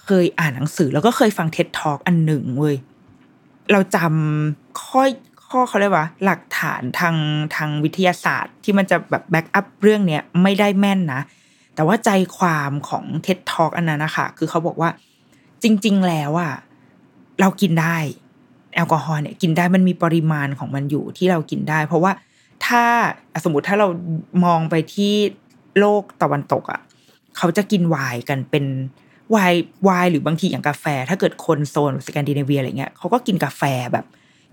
[0.04, 2.76] เคยอ่านหนังสือ แล้วก็เคยฟัง TED Talk อันหนึ่งเว้ย
[3.72, 5.04] เราจำข้อ
[5.50, 7.16] ข้อเขาเรียกว่า หลักฐานทาง
[7.56, 11.22] ทางวิทยาศาสตร์ที่มันจะแบบ back up เรื่องเนี้ยไม่ได้แม่นนะ
[11.76, 14.90] แต่ว่าใจความของ TED Talk อันนั้นนะคะคือเขาบอกว่า
[15.64, 16.54] จริง ๆ แล้วอะ
[17.42, 17.98] เรากินได้
[18.76, 22.12] แอลกอฮอล์เนี่ยกินได้มันมีปริมาณของมันอยู่ที่เรากินได้ เพราะว่า
[22.66, 22.84] ถ้า
[23.44, 23.88] สมมติถ้าเรา
[24.46, 25.14] มองไปที่
[25.80, 26.82] โลกตะวันตกอะ
[27.38, 28.66] เขาจะกินไวน์กันเป็น
[29.32, 33.64] ไวน์ไวน์หรือบางทีอย่างกาแฟ ถ้าเกิดคนโซนสแกนดิเนเวียอะไรเงี้ยเขาก็กินกาแฟ
[33.94, 34.06] แบบ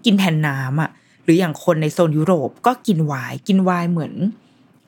[0.05, 0.91] กินแทนน้ำอะ
[1.25, 4.13] หรืออย่างคนในโซนยุโรปก็กินไวน์กินไวน์เหมือน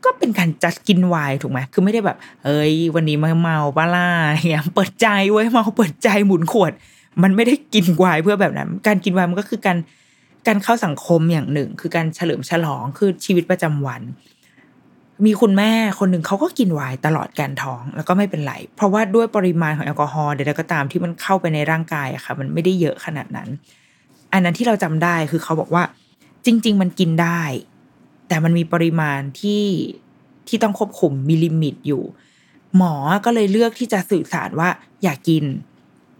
[0.04, 4.08] ก็เป็นการจัดกินไวน์ถูกไหมคือไม่ได้แบบ เอ้ย วันนี้มาเมาบ้าล่า
[4.50, 6.72] เงี้ยเปิดใจไว้เมาเปิดใจหมุนขวด
[7.22, 9.78] มันไม่ได้กินไวน์เพื่อแบบนั้น การกินไวน์มันก็คือการ
[10.46, 14.02] การเข้าสังคมอย่างหนึ่ง คือการเฉลิมฉลองคือชีวิตประจำวัน
[15.26, 23.48] มีคุณแม่คนหนึ่งเขาก็กินไวน์ตลอดการท้องแล้วก็ไม่เป็นไร เพราะว่าด้วยปริมาณของแอลกอฮอล์ใดๆก็ตามที่มันเข้าไปในร่างกายอะค่ะ มันไม่ได้เยอะขนาดนั้น
[24.32, 25.82] อันนั้นที่เราจำได้คือเขาบอกว่า
[26.46, 27.42] จริง ๆ มันกินได้
[28.28, 29.64] แต่มันมีปริมาณที่
[30.48, 32.02] ที่ต้องควบคุมมีลิมิตอยู่
[32.76, 34.68] หมอก็เลยเลือกที่จะสื่อสารว่า
[35.02, 35.44] อย่ากกิน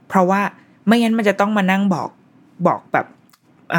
[0.09, 0.41] เพราะว่า
[0.87, 2.09] ไม่งั้นมันจะต้องมานั่งบอก
[2.67, 3.07] บอกแบบ
[3.75, 3.77] อ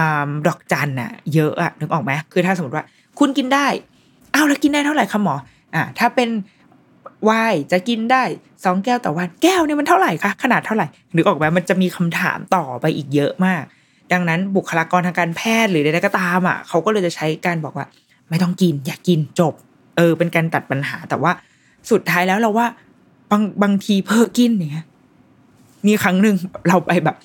[0.48, 2.86] ดอกจันอะเยอะอะนึกออกไหมคือถ้าสมมติว่า
[3.20, 3.68] คุณกินได้
[4.34, 5.36] อ้าวแล้วกินได้เท่าไหร่คะหมอ
[5.76, 6.30] อ่าถ้าเป็น
[7.26, 8.24] ไวน์จะกินได้
[8.63, 13.63] สองแก้วต่อวันแก้วเนี่ยมันเท่าไหร่คะขนาดเท่าไหร่นึกออกไหมมันจะมีคำถามต่อไปอีกเยอะมาก
[14.13, 17.86] ดังนั้นบุคลากรทางการแพทย์หรือใดๆก็ตามอะเขาก็เลยจะใช้การบอกว่า
[18.30, 19.54] ไม่ต้องกิน อย่ากกินจบ
[19.98, 21.32] เออ เป็นการตัดปัญหาแต่ว่า
[21.91, 22.67] สุดท้ายแล้วเราว่า
[23.32, 24.86] บางบางทีเพิ่กินเนี่ย
[25.88, 26.36] มีครั้งหนึ่ง
[26.67, 27.17] เราไปแบบ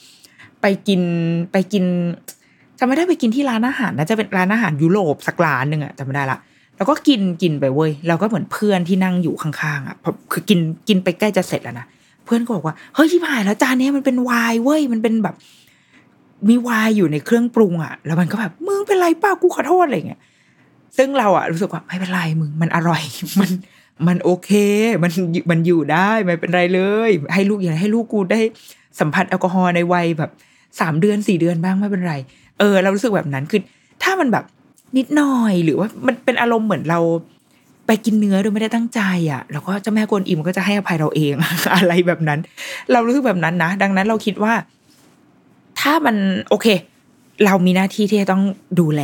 [0.63, 1.01] ไปกิน
[1.53, 1.85] ไปกิน
[2.79, 6.39] จะไม่ได้ไปกินที่ร้านอาหารนะจะเป็นร้านอาหารยุโรปสักร้านหนึ่งอะจำไม่ได้ละ
[6.77, 10.59] แล้วก็กินกินไปเว้ยเราก็เหมือนเพื่อนที่นั่งอยู่ข้างๆอะพอคือกิน
[10.89, 11.87] กินไปใกล้จะเสร็จแล้วนะ
[12.25, 15.35] เพื่อนก็บอกว่าเฮ้ยที่ผ่านแล้วจานนี้มันเป็นไวน์เว้ยมันเป็นแบบ
[16.49, 20.21] มีไวน์อยู่ในเครื่องปรุงอะ แล้วมันก็แบบมึงเป็นไรป้ากูขอโทษอะไรเงี้ย
[20.97, 23.03] ซึ่งเราอะรู้สึกว่าไม่เป็นไรมึงมันอร่อย
[23.41, 23.51] มัน
[24.07, 24.51] มันโอเค
[25.03, 25.13] มัน
[25.51, 28.41] มันอยู่ได้ไม่เป็นไรเลย ให้ลูกอย่างให้ลูกกูได้
[29.01, 30.31] สัมผัสแอลกอฮอล์ในวัยแบบ
[30.81, 32.15] สามเดือนสี่เดือนบ้างไม่เป็นไร
[32.59, 33.61] เออ เรารู้สึกแบบนั้นคือ
[34.03, 34.45] ถ้ามันแบบ
[34.97, 37.01] นิดหน่อยหรือว่ามันเป็นอารมณ์เหมือนเรา
[37.87, 39.01] ไปกินเนื้อโดยไม่ได้ตั้งใจ
[39.33, 41.35] อะแล้วก็เจ้าแม่กวนอิมก็จะให้อภัยเราเอง
[41.75, 42.41] อะไรแบบนั้น
[42.93, 44.53] เรารู้สึกแบบนั้นนะ ดังนั้นเราคิดว่า
[45.81, 46.17] ถ้ามัน
[46.51, 46.67] โอเค
[47.45, 48.43] เรามีหน้าที่ที่จะต้อง
[48.81, 49.03] ดูแล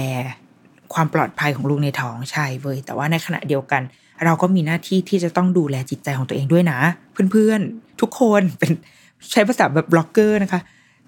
[0.94, 3.82] ความปลอดภัยของลูกในท้องใช่เว้ยแต่ว่าในขณะเดียวกัน
[4.24, 6.78] เราก็มีหน้าที่ที่จะต้องดูแลจิตใจของตัวเองด้วยนะ
[7.12, 8.72] เพื่อนๆ ทุกคนเป็น
[9.32, 10.60] ใช้ภาษาแบบบล็อกเกอร์นะคะ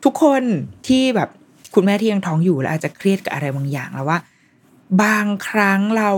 [0.05, 0.43] ทุกคน
[0.89, 1.29] ที่แบบ
[1.75, 4.19] คุณแม่ที่ยังท้องอยู่แล้วอาจจะเครียดกับอะไรบางอย่างแล้วว่า
[5.03, 6.11] บางครั้งเรา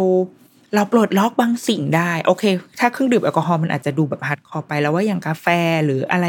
[0.75, 2.45] เราปลดล็อกบางสิ่งได้โอเค
[2.79, 5.47] ถ้าเครื่องดื่มแอลกอฮอล์มันอาจจะดูแบบ hardcore ไปแล้วว่าอย่างกาแฟ
[5.85, 6.27] หรืออะไร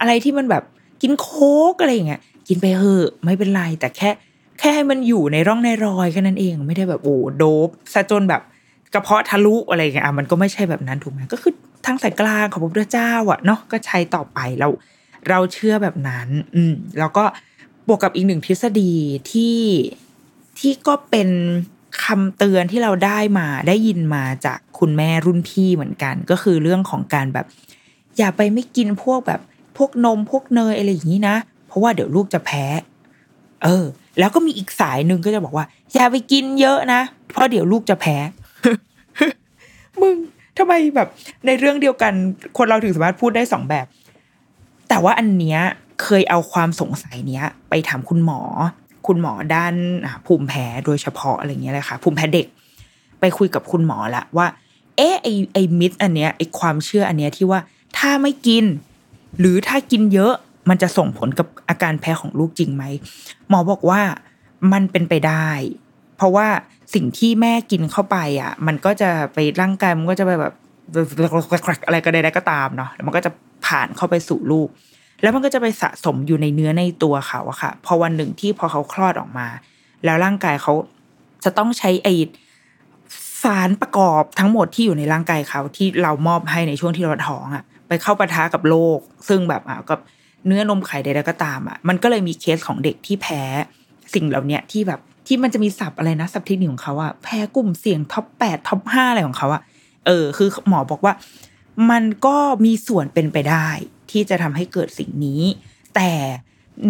[0.00, 0.62] อะไรที่มันแบบ
[1.02, 4.10] กินโค้กอะไรอย่างเงี้ยกินไปเถอะไม่เป็นไรแต่แค่
[4.58, 8.42] แค่ให้มันอยู่ในร่องในรอยแค่นั้นเอง ไม่ได้แบบโอ้โดบซะจนแบบ
[8.94, 11.52] กระเพาะทะลุอะไรอย่างเงี้ยอะมันก็ไม่ใช่แบบนั้นถูกไหมก็คือ
[11.86, 14.68] ทางสายกลางของพระพุทธเจ้าอะเนาะก็ใช้ต่อไปเรา
[15.28, 17.24] เราเชื่อแบบนั้น อืมแล้วก็
[17.88, 18.92] บวกกับอีกหนึ่งทฤษฎี
[19.32, 19.56] ที่
[20.58, 21.28] ที่ก็เป็น
[22.04, 27.46] คำเตือนที่เราได้มาได้ยินมาจากคุณแม่รุ่นพี่เหมือนกัน ก็คือเรื่องของการแบบ
[28.18, 29.40] อย่าไปไม่กินพวกแบบ
[29.76, 31.36] พวกนมพวกเนยอะไรอย่างนี้นะ
[31.66, 32.64] เพราะว่าเดี๋ยวลูกจะแพ้
[33.64, 33.84] เออ
[34.18, 37.00] แล้วก็มีอีกสายหนึ่งก็จะบอกว่า อย่าไปกินเยอะนะ
[37.32, 38.16] เพราะเดี๋ยวลูกจะแพ้
[40.00, 40.16] มึง
[40.58, 41.08] ทำไมแบบ
[41.46, 42.12] ในเรื่องเดียวกัน
[42.56, 43.86] คนเราถึงสามารถพูดได้สองแบบ
[44.88, 45.60] แต่ว่าอันเนี้ย
[46.02, 48.40] เคยเอาความสงสัยเนี้ย ไปถามคุณหมอ
[49.06, 49.74] คุณหมอด้าน
[50.26, 52.46] ภูมิแพ้โดยเฉพาะอะไรเงี้ยเลยค่ะ ภูมิแพ้เด็ก
[53.20, 54.46] ไปคุยกับคุณหมอละว่า
[54.96, 57.60] เอ๊ะไอไอมิดอันเนี้ยไอความเชื่ออันเนี้ยที่ว่า
[57.98, 58.64] ถ้าไม่กิน
[59.38, 60.32] หรือถ้ากินเยอะ
[60.68, 62.84] มันจะส่งผลกับอาการแพ้ของลูกจริงไหม
[63.48, 64.00] หมอบอกว่า
[64.72, 65.48] มันเป็นไปได้
[66.16, 66.46] เพราะว่า
[66.94, 70.54] สิ่งที่แม่กินเข้าไปอะ มันก็จะไปร่างกายมันก็จะไปแบบ
[71.86, 73.30] อะไรก็ได้ก็ตามเนาะมันก็จะ
[73.66, 74.68] ผ่านเข้าไปสู่ลูก
[75.24, 79.48] แล้วมันก็จะไปสะสมอยู่ในเนื้อในตัวเขาอะค่ะ พอวันหนึ่งที่พอเขาคลอดออกมา
[80.04, 80.72] แล้วร่างกายเขา
[81.44, 82.08] จะต้องใช้ไอ
[83.42, 90.00] สารประกอบทั้งหมดที่อยู่ในร่างกายเขาที่เรามอบให้ในช่วงที่เราท้องอะไปเข้าปะทะกับโรคซึ่งแบบอะกับ
[90.46, 93.42] เนื้อนมไข่ใดๆก็ตามอะมันก็เลยมีเคสของเด็กที่แพ้
[94.14, 99.62] สิ่งเหล่านี้ที่แบบที่มันจะมีศัพท์อะไรนะศัพท์เทคนิคของเขาอะแพ้กลุ่มเสี่ยงท็อปแปดท็อปห้าอะไรของเขาอะ
[100.06, 101.14] เออ คือหมอบอกว่า
[101.90, 103.68] มันก็มีส่วนเป็นไปได้
[104.14, 105.42] ที่จะทำให้เกิดสิ่งนี้
[105.94, 106.10] แต่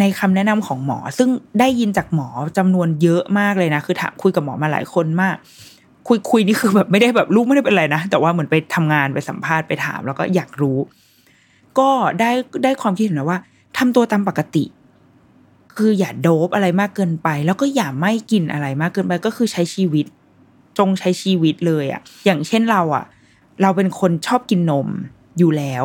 [0.00, 1.28] ในคำแนะนำของหมอ ซึ่ง
[1.60, 5.36] ได้ยินจากหมอจำนวนเยอะมากเลยนะ คือถามคุยกับหมอมาหลายคนมาก
[6.08, 10.78] คุยคุยนี่คือแบบไม่ได้แบบลูกไม่ได้เป็นอะไรนะ แต่ว่าเหมือนไปทำงานไปสัมภาษณ์ไปถาม แล้วก็อยากรู้
[11.78, 12.30] ก็ได้
[12.64, 13.38] ได้ความคิดเห็นนะว่า
[13.78, 14.64] ทำตัวตามปกติ
[15.76, 20.06] คืออย่าโดบอะไรมากเกินไป แล้วก็อย่าไม่กินอะไรมากเกินไปก็คือใช้ชีวิต
[20.78, 23.04] จงใช้ชีวิตเลยอะอย่างเช่นเราอะ
[23.62, 24.88] เราเป็นคนชอบกินนม
[25.38, 25.84] อยู่แล้ว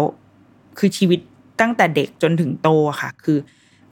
[0.78, 1.20] คือชีวิต
[1.62, 2.70] ตั้งแต่เด็กจนถึงโต
[3.02, 3.38] ค่ะ คือ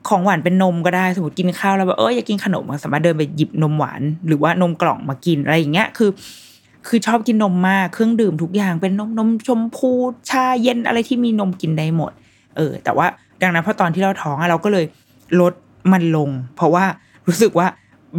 [0.07, 6.09] ของหวานเป็นนมก็ได้สมมติกินข้าวแล้วแบบเอออยากกินขนมสามารถเดินไปหยิบนมหวาน หรือว่านมกล่องมากินอะไรอย่างเงี้ยคือ
[6.87, 9.91] คือชอบกินนมมากเครื่องดื่มทุกอย่างเป็นนมนมชมพู
[10.29, 12.11] ชาเย็นอะไรที่มีนมกินได้หมด
[12.57, 13.07] เออ แต่ว่า
[13.41, 14.85] ดังนั้นพอตอนที่เราท้องเราก็เลย
[15.39, 15.53] ลด
[15.91, 16.85] มันลง เพราะว่า
[17.27, 17.67] รู้สึกว่า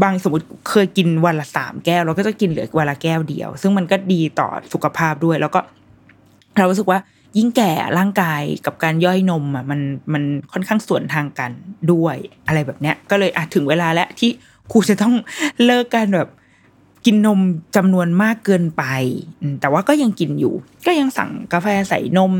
[0.02, 5.60] บางสมมติเคยกินวันละสามแก้ว เราก็จะกินเหลือวันละแก้วเดียว ซึ่งมันก็ดีต่อสุขภาพด้วย แล้วก็
[6.58, 6.98] เรารู้สึกว่า
[7.36, 9.80] ยิ่งแก่ร่างกายกับการย่อยนมอะมัน
[10.12, 11.50] มันค่อนข้างส่วนทางกัน
[11.92, 14.30] ด้วยอะไรแบบเนี้ย ก็เลยอะถึงเวลาแล้วที่
[14.72, 15.14] ครูจะต้อง
[15.64, 16.28] เลิกการแบบ
[17.06, 17.40] กินนม
[17.76, 18.84] จำนวนมากเกินไป
[19.60, 20.54] แต่ว่าก็ยังกินอยู่
[20.86, 22.32] ก็ยังสั่งกาแฟใส่นม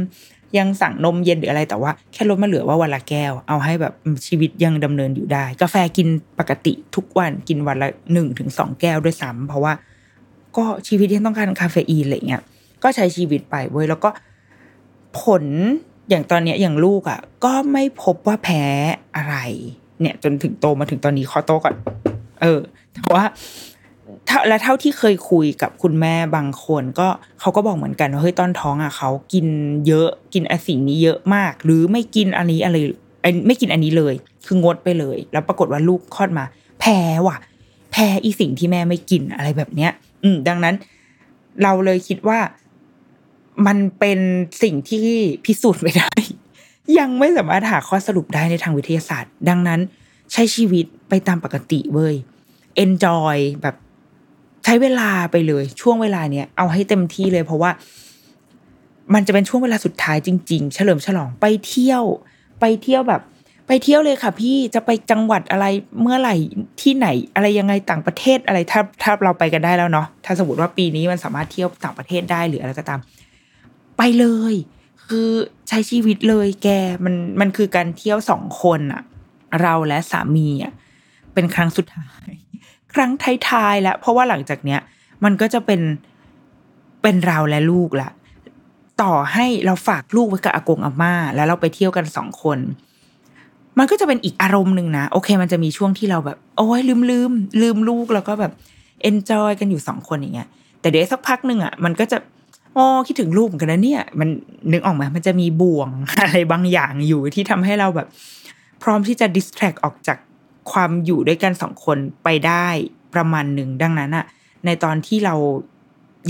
[0.59, 3.95] ยังสั่งนมเย็นหรืออะไรแต่ว่าแค่ลดมาเหลือว่าวันละแก้ว เอาให้แบบ
[4.27, 9.73] ชีวิตยังดำเนินอยู่ได้ กาแฟกินปกติทุกวันกินวันละหนึ่งถึงสองแก้วด้วยซ้ำเพราะว่า
[10.57, 12.43] ก็ชีวิตที่ต้องการคาเฟอีนอะไรเงี้ย
[12.83, 14.11] ก็ใช้ชีวิตไปเว้ยแล้วก็
[15.21, 15.45] ผล
[16.09, 18.65] อย่างตอนเนี้ยอย่างลูกอะ ก็ไม่พบว่าแพ้
[19.17, 19.37] อะไร
[20.01, 21.75] เนี่ย จนถึงโตมาถึงตอนนี้ขอโตก่อน
[22.43, 22.61] เออ
[22.95, 23.25] แต่ว่า
[24.29, 27.09] ถ้าและเท่าที่เคยคุยกับคุณแม่บางคนก็
[27.41, 29.47] เขาก็บอกเหมือนกันว่าเฮ้ยตอนท้องอะเขากิน
[29.87, 32.77] เยอะกินอสิ่งนี้เยอะมาก หรือไม่กินอันนี้อะไร
[33.47, 34.15] ไม่กินอันนี้เลย
[34.47, 36.45] คืองดไปเลย แล้วปรากฏว่าลูกคลอดมา
[36.81, 37.37] แพ้ว่ะ
[37.93, 39.91] แพ้อีสิ่งที่แม่ไม่กินอะไรแบบเนี้ย
[40.23, 40.75] อืม ดังนั้น
[41.63, 42.39] เราเลยคิดว่า
[43.67, 44.19] มันเป็น
[44.63, 45.09] สิ่งที่
[45.45, 46.13] พิสูจน์ไม่ได้
[46.99, 49.81] ยังไม่สามารถหาข้อสรุปได้ในทางวิทยาศาสตร์ ดังนั้น
[50.33, 52.15] ใช้ชีวิตไปตามปกติเว้ย
[52.85, 53.77] enjoy แบบ
[54.65, 57.71] ใช้เวลาไปเลย ช่วงเวลาเนี้ยเอาให้เต็มที่เลย เพราะว่า
[59.15, 62.05] มันจะเป็นช่วงเวลาสุดท้ายจริง ๆ เฉลิมฉลองไปเที่ยว
[62.61, 63.23] ไปเที่ยวแบบ
[63.67, 65.67] ไปเที่ยวเลยค่ะ พี่จะไปจังหวัดอะไร
[66.01, 66.37] เมื่อไหร่
[66.81, 73.01] ที่ไหน อะไรยังไงต่างประเทศอะไรถ้าถ้าเราไปกันได้แล้วเนาะถ้าสมมติว่าปีนี้มันสามารถเที่ยวต่างประเทศได้หรืออะไรก็ตาม
[73.99, 74.55] ไปเลย
[75.05, 75.29] คือ
[75.69, 76.69] ใช้ชีวิตเลยแก
[77.05, 79.03] มันมันคือการเที่ยวสองคนอะ
[79.63, 80.73] เราและสามีอะ
[81.35, 82.31] เป็นครั้งสุดท้าย
[82.95, 83.11] ครั้ง
[83.49, 84.81] ท้ายๆแล้วเพราะว่าหลังจากเนี้ย
[85.25, 85.81] มันก็จะเป็น
[87.03, 88.11] เป็นเราและลูกละ
[89.03, 92.59] ต่อให้เราฝากลูกไว้กับอากงอาม่า แล้วเราไปเที่ยวกันสองคน
[93.79, 97.33] มันก็จะเป็นอีกอารมณ์หนึ่งนะ โอเค มันจะมีช่วงที่เราแบบ โอ้ยลืมลืม
[97.63, 98.53] ลืมลูกแล้วก็แบบ
[99.03, 100.49] เอนจอยกันอยู่สองคนอย่างเงี้ย
[100.81, 102.19] แต่เดี๋ยวสักพักหนึ่งอะมันก็จะ
[102.79, 104.29] อ๋อคิดถึงลูกเหมือนกันนะเนี่ย มัน
[104.73, 108.09] นึกออกไหมมันจะมีบ่วงอะไรบางอย่างอยู่ที่ทำให้เราแบบ
[108.83, 110.19] พร้อมที่จะดิสแทรกออกจาก
[110.73, 112.67] ความอยู่ด้วยกันสองคนไปได้
[113.15, 114.25] ประมาณหนึ่งดังนั้นอะ
[114.67, 115.35] ในตอนที่เรา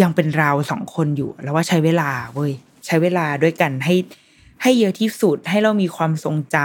[0.02, 2.52] ยังเป็นเราสองคนอยู่ แล้วว่าใช้เวลาเว้ย
[2.86, 3.94] ใช้เวลาด้วยกันให้
[4.62, 6.56] ให้เยอะที่สุดให้เรามีความทรงจ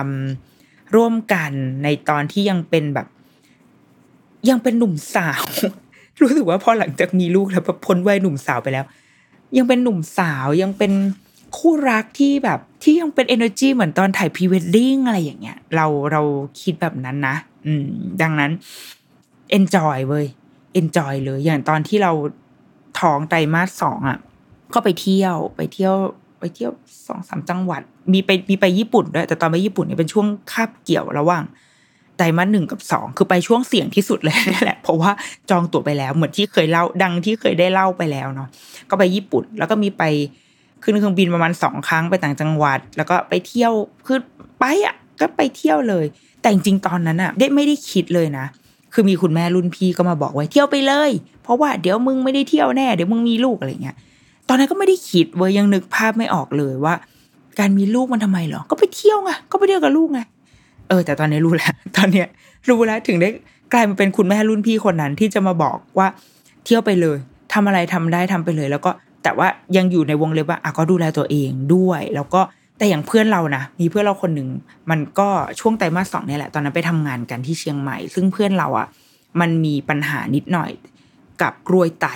[0.46, 1.52] ำร่วมกัน
[1.84, 3.08] ในตอนที่ยังเป็นแบบ
[4.50, 5.44] ยังเป็นหนุ่มสาว
[6.22, 8.86] รู้สึกว่าพอหลังจากมีลูกแล้วพ้นวัยหนุ่มสาวไปแล้ว
[9.58, 10.92] ยังเป็นหนุ่มสาวยังเป็น
[11.58, 16.22] คู่รักที่แบบที่ยังเป็น energy เหมือนตอนถ่ายพรีเวดดิ้งอะไรอย่างเงี้ย เราเรา
[16.62, 17.36] คิดแบบนั้นนะ
[17.66, 17.88] อืม
[18.22, 18.52] ดังนั้น
[19.58, 20.26] enjoy เว้ย
[20.80, 22.12] enjoy เลย อย่างตอนที่เรา
[23.00, 24.20] ท้องไตรมาสสองอะ
[24.74, 25.96] ก็ไปเที่ยวไปเที่ยว
[26.40, 26.72] ไปเที่ยว
[27.08, 31.44] สองสามจังหวัด มีไปมีไปญี่ปุ่นด้วย แต่ตอนไปญี่ปุ่นเนี่ยเป็นช่วงคาบเกี่ยวระหว่าง
[32.18, 35.12] ไตรมาสหนึ่งกับสองคือไปช่วงเสี่ยงที่สุดเลยนี่แหละ เพราะว่า
[35.50, 38.48] จองตั๋วไปแล้วเหมือนที่เคยเล่าดังที่เคยได้เล่าไปแล้วเนาะ
[38.90, 40.04] ก็ไปญี่ปุ่น แล้วก็มีไป
[40.84, 43.72] ขึ้นเครื่องบินประมาณสองครั้งไปต่างจังหวัด แล้วก็ไปเที่ยว
[44.08, 44.20] คือ
[44.60, 46.06] ไปอะก็ไปเที่ยวเลย
[46.42, 48.46] แต่จริงๆตอนนั้นอะได้ไม่ได้คิดเลยนะ
[48.94, 51.12] คือมีคุณแม่รุ่นพี่ก็มาบอกไว้เที่ยวไปเลย
[51.44, 53.96] เพราะว่าเดี๋ยวมึงไม่ได้เที่ยวแน่เดี๋ยวมึงมีลูกอะไรเงี้ย
[54.48, 56.94] ตอนนั้นก็ไม่ได้คิดเว้ยยังนึกภาพไม่ออกเลยว่า
[57.60, 60.20] การมีลูกมันทำไมหรอก็ไปเที่ยวไงก็ไปเที่ยวกับลูกไง
[60.94, 62.28] ออ แต่ตอนนี้รู้แล้ว ตอนเนี้ย
[62.70, 63.30] รู้แล้วถึงได้
[63.74, 66.08] กลายมาเป็นคุณแม่รุ่นพี่คนนั้นที่จะมาบอกว่า
[66.66, 67.18] เที่ยวไปเลย
[67.54, 68.92] ทำอะไรทำได้ทำไปเลย แล้วก็
[69.24, 72.42] แต่ว่ายังอยู่ในวงเล็บว่าอะก็ดูแลตัวเองด้วย แล้วก็
[72.78, 74.50] แต่อย่างเพื่อนเรานะมีเพื่อนเราคนหนึ่ง
[74.90, 75.30] มันก็
[75.60, 78.88] ช่วงไตรมาสสองนี่แหละตอนนั้นไปทำงานกันที่เชียงใหม่ ซึ่งเพื่อนเราอะ
[79.40, 80.72] มันมีปัญหานิดหน่อย
[81.42, 82.08] กับกรวยไต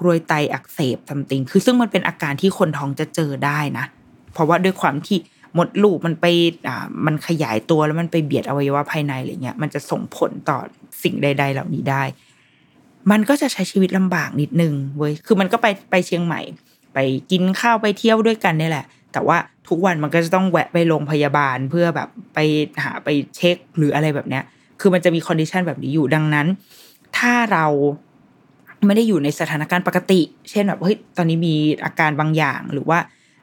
[0.00, 3.84] กรวยไตอักเสบทำติงคือซึ่งมันเป็นอาการที่คนท้องจะเจอได้นะ
[4.32, 5.18] เพราะว่าด้วยความที่
[5.58, 6.26] มดลูกมันไป
[6.68, 10.58] อ่ามันขยายตัวแล้วมันไปเบียดอวัยวะภายในอะไรเงี้ยมันจะส่งผลต่อ
[11.02, 12.02] สิ่งใด ๆ เหล่านี้ได้
[13.10, 16.40] มันก็จะใช้ชีวิตลำบากนิดนึงเว้ยคือมันก็ไปไปเชียงใหม่
[16.94, 16.98] ไป
[17.30, 19.36] กินข้าวไปเที่ยวด้วยกันนี่แหละ แต่ว่า
[19.68, 22.38] ทุกวันมันก็จะต้องแวะไปโรงพยาบาลเพื่อแบบไป
[22.84, 24.44] หาไปเช็คหรืออะไรแบบเนี้ย
[24.80, 26.46] คือมันจะมี condition แบบนี้อยู่ดังนั้น
[27.18, 27.66] ถ้าเรา
[28.86, 32.98] ไม่ได้อยู่ในสถานการณ์ปกติ เช่นแบบเฮ้ยตอนนี้มีอาการบางอย่างหรือว่า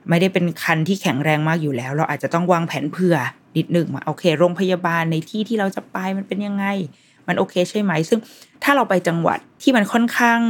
[0.10, 3.16] ไม่ได้เป็นครรภ์ที่แข็งแรงมากอยู่แล้ว เราอาจจะต้องวางแผนเผื่อ
[3.58, 6.66] นิดหนึ่งว่าโอเค โรงพยาบาลในที่ที่เราจะไปมันเป็นยังไง
[7.28, 8.20] มันโอเคใช่ไหม ซึ่ง
[8.64, 10.42] ถ้าเราไปจังหวัดที่มันค่อนข้าง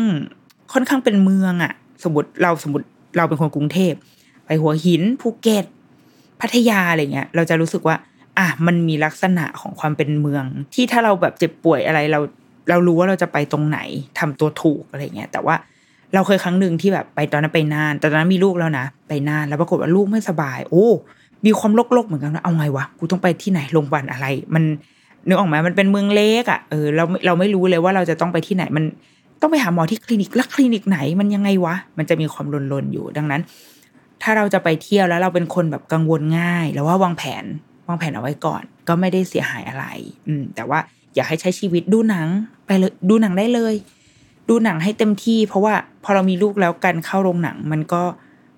[0.73, 2.85] ค่อนข้างเป็นเมืองอะสมมติเราสมมติ
[3.17, 3.93] เราเป็นคนกรุงเทพ
[4.45, 5.65] ไปหัวหินภูเก็ต
[6.41, 7.95] พัทยาอะไรเงี้ย เราจะรู้สึกว่า
[8.37, 12.19] อะมันมีลักษณะของความเป็นเมือง ที่ถ้าเราแบบเจ็บป่วยอะไรเรา
[12.69, 13.79] เรารู้ว่าเราจะไปตรงไหน
[14.19, 15.55] ทำตัวถูกอะไรเงี้ย แต่ว่า
[16.13, 20.87] เราเคยครั้งหนึ่งที่แบบไปตอนนั้นไปนานแต่ตอนนั้นมีลูกแล้วนะไปนานแล้วปรากฏว่าลูกไม่สบาย โอ้
[21.45, 24.63] มีความโลกๆเหมือนกันว่าเอาไงวะกูต้องไปที่ไหนโรงพยาบาลอะไร มัน
[25.27, 28.83] นึกออกไหมมันเป็นเมืองเล็กอะเออเราเราไม่รู้เลยว่าเราจะต้องไปที่ไหน มัน
[29.41, 33.41] ต้องไปหาหมอที่คลินิกแล้วคลินิกไหนมันยังไงวะ มันจะมีความลนๆอยู่ดังนั้น
[34.21, 37.45] ถ้าเราจะไปเที่ยวแล้วเราเป็นคนแบบกังวลง่ายแล้วว่าวางแผน
[37.87, 39.85] วางแผนเอาไว้ก่อน ก็ไม่ได้เสียหายอะไร
[40.27, 40.79] อืมแต่ว่า
[41.15, 42.27] อยากให้ใช้ชีวิตดูหนัง
[42.65, 43.73] ไปเลยดูหนังได้เลย
[44.49, 48.03] ดูหนังให้เต็มที่ เพราะว่าพอเรามีลูกแล้วกันเข้าโรงหนัง มันก็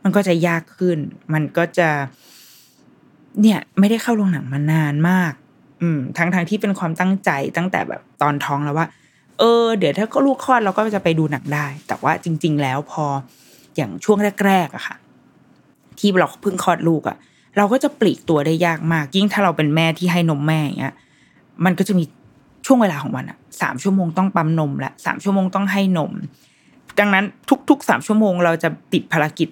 [0.04, 0.98] มันก็จะยากขึ้น
[1.34, 1.90] มันก็จะ
[3.42, 5.34] เนี่ย ไม่ได้เข้าโรงหนังมานานมาก
[5.82, 8.88] อืมทั้งทางที่เป็นความตั้งใจตั้งแต่แบบตอนท้องแล้วว่า
[9.40, 13.06] เออ เดี๋ยวถ้าก็ลูกคลอดเราก็จะไปดูหนังได้ แต่ว่าจริง ๆ แล้วพอ
[13.76, 14.96] อย่างช่วงแรกๆอะค่ะ
[16.00, 17.18] ที่เราเพิ่งคลอดลูกอะ
[17.58, 20.96] เราก็จะปลีกตัวได้ยากมาก ยิ่งถ้าเราเป็นแม่ที่ให้นมแม่อย่างเงี้ย
[21.66, 22.04] มันก็จะมี
[22.66, 26.12] ช่วงเวลาของมันอะ สามชั่วโมงต้องปั๊มนมและสามชั่วโมงต้องให้นม
[27.00, 27.26] ดังนั้น
[27.70, 29.50] ทุกๆสามชั่วโมงเราจะติดภารกิจ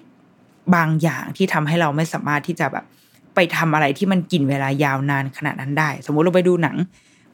[0.74, 2.84] บางอย่างที่ทำให้เราไม่สามารถที่จะแบบ
[3.34, 6.76] ไปทำอะไรที่มันกินเวลายาวนานขนาดนั้นได้ สมมุติเราไปดูหนัง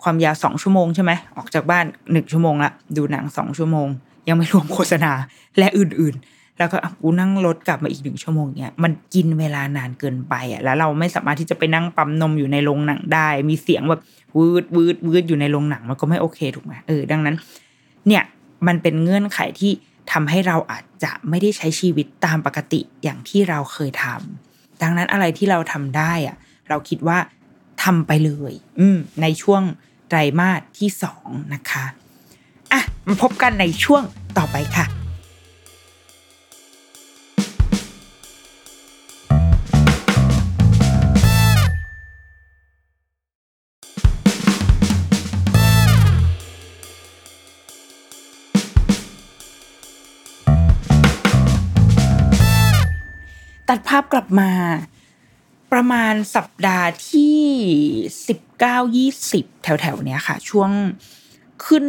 [0.03, 3.89] ความยาวสองชั่วโมงใช่ไหมออกจากบ้านหนึ่งชั่วโมงละดูหนังสองชั่วโมง
[4.29, 5.13] ยังไม่รวมโฆษณา
[5.59, 14.01] และอื่นๆ แล้วก็อะกูนั่งรถกลับมาอีกหนึ่งชั่วโมงเนี่ยมันกินเวลานานเกินไปอะแล้วเราไม่สามารถที่จะไปนั่งปั๊มนมอยู่ในโรงหนังได้ มีเสียงแบบ
[14.37, 17.37] วืดวืดวืดอยู่ในโรงหนังมันก็ไม่โอเคถูกไหมเออดังนั้น
[18.07, 18.23] เนี่ย
[18.67, 19.73] มันเป็นเงื่อนไขที่
[20.13, 26.37] ทำให้เราอาจจะไม่ได้ใช้ชีวิตตามปกติอย่างที่เราเคยทำดังนั้นอะไรที่เราทำได้อะ
[26.69, 27.19] เราคิดว่า
[27.83, 29.63] ทำไปเลย อืม ในช่วง
[30.09, 31.85] ไตรมาสที่สองนะคะ
[32.73, 34.03] อะมาพบกันในช่วง
[34.39, 35.06] ต่อไปค่ะ
[53.69, 54.51] ตัดภาพกลับมา
[55.73, 57.41] ประมาณสัปดาห์ที่
[58.29, 60.71] สิบเก้ายี่สิบแถวๆเนี้ยค่ะ ช่วง
[61.65, 61.87] ขึ้น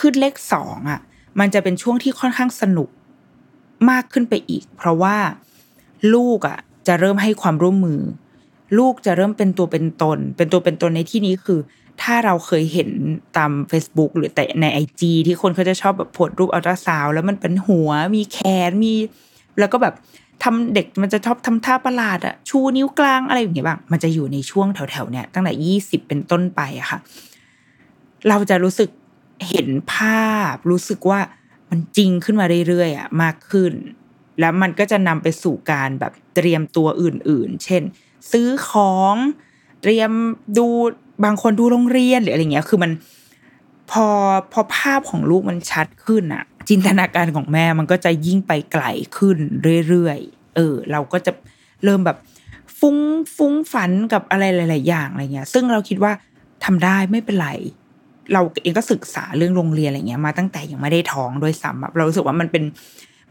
[0.00, 1.00] ขึ้นเลขสองอะ
[1.40, 2.88] มันจะเป็นช่วงที่ค่อนข้างสนุก
[3.90, 5.16] มากขึ้นไปอีก เพราะว่า
[6.14, 8.00] ลูกอะ จะเริ่มให้ความร่วมมือ
[8.78, 11.60] ลูกจะเริ่มเป็นตัวเป็นตน เป็นตัวเป็นตนในที่นี้คือ
[12.02, 12.90] ถ้าเราเคยเห็น
[13.36, 18.94] ตาม Facebook หรือแต่ในไอจที่คนเขาจะชอบแบบโพสรูปอัลตราซาวแล้วมันเป็นหัวมีแขนมี
[19.58, 19.94] แล้วก็แบบ
[20.42, 26.98] ทำเด็กมันจะชอบทำท่าประหลาดอะชูนิ้วกลางอะไรอย่างเงี้ยบ้างมันจะอยู่ในช่วงแถวๆเนี้ยตั้งแต่ยี่สิบเป็นต้นไปอะค่ะ
[28.28, 28.90] เราจะรู้สึก
[29.48, 31.20] เห็นภาพ รู้สึกว่า
[31.70, 33.72] มันจริงขึ้นมาเรื่อยๆอะมากขึ้น
[34.40, 37.82] แล้วมันก็จะนำไปสู่การแบบเตรียมตัวอื่น ๆ เช่น
[38.32, 39.14] ซื้อของ
[39.82, 40.10] เตรียม
[40.58, 40.66] ดู
[41.24, 42.90] บางคนดูโรงเรียนหรืออะไรเงี้ย คือมัน
[43.90, 44.06] พอ
[44.52, 48.84] พอภาพของลูกมันชัดขึ้นอะจินตนาการของแม่มันก็จะยิ่งไปไกล
[49.16, 49.36] ขึ้น
[49.88, 51.32] เรื่อยๆเออ เราก็จะ
[51.84, 52.18] เริ่มแบบ
[52.78, 52.96] ฟุ้ง
[53.36, 56.12] ฟุ้งฝันกับอะไรหลาย ๆ อย่างอะไรเงี้ย ซึ่งเราคิดว่า
[56.64, 57.50] ทำได้ไม่เป็นไร
[58.32, 62.64] เราเองก็ศึกษาเรื่องโรงเรียนอะไรเงี้ยมาตั้งแต่ยังไม่ได้ท้องโด้วยซ้ำเรารู้สึกว่ามันเป็น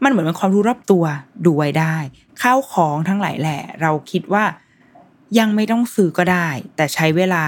[0.04, 1.04] มันเหมือนเป็นความรู้รอบตัว
[1.44, 1.96] ดูไว้ได้
[2.42, 4.44] ข้าวของทั้งหลายแหละ เราคิดว่า
[5.38, 7.44] ยังไม่ต้องซื้อก็ได้ แต่ใช้เวลา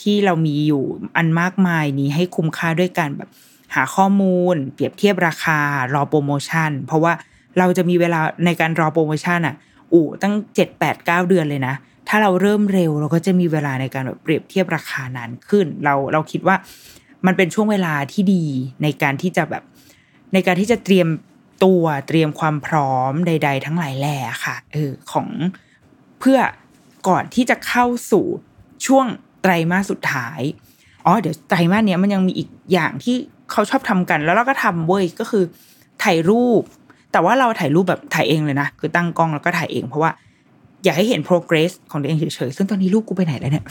[0.00, 0.84] ที่เรามีอยู่
[1.16, 3.28] อันมากมายนี้ให้คุ้มค่าด้วยการแบบ
[3.74, 5.60] หาข้อมูล เปรียบเทียบราคา
[5.94, 7.12] รอโปรโมชั่น เพราะว่า
[7.58, 9.54] เราจะมีเวลาในการรอโปรโมชั่นอะ
[9.92, 11.74] อู่ตั้งเจ็ดแปดเก้าเดือนเลยนะ
[12.08, 16.56] ถ้าเราเริ่มเร็วเราก็จะมีเวลาในการแบบเปรียบเทียบราคานานขึ้น เราเราคิดว่า
[17.26, 18.44] มันเป็นช่วงเวลาที่ดี
[18.82, 19.62] ในการที่จะแบบ
[20.32, 21.08] ในการที่จะเตรียม
[21.64, 25.28] ตัวเตรียมความพร้อมใด ๆ ทั้งหลายแหล่ค่ะเออของ
[26.20, 26.38] เพื่อ
[27.08, 28.24] ก่อนที่จะเข้าสู่
[28.86, 29.06] ช่วง
[29.42, 30.40] ไตรมาสสุดท้าย
[31.04, 33.16] อ๋อ เดี๋ยวไตรมาสเนี้ยมันยังมีอีกอย่างที่
[33.50, 35.44] เขาชอบทำกัน แล้วเราก็ทำเว้ยก็คือ
[36.02, 36.62] ถ่ายรูป
[37.12, 40.10] แต่ว่าเราถ่ายรูปแบบถ่ายเองเลยนะ คือตั้งกล้องแล้วก็ถ่ายเอง เพราะว่า
[40.84, 43.64] อยากให้เห็น progress ของตัวเองเฉยๆ ซึ่งตอนนี้รูปกูไปไหนแล้วเนี่ย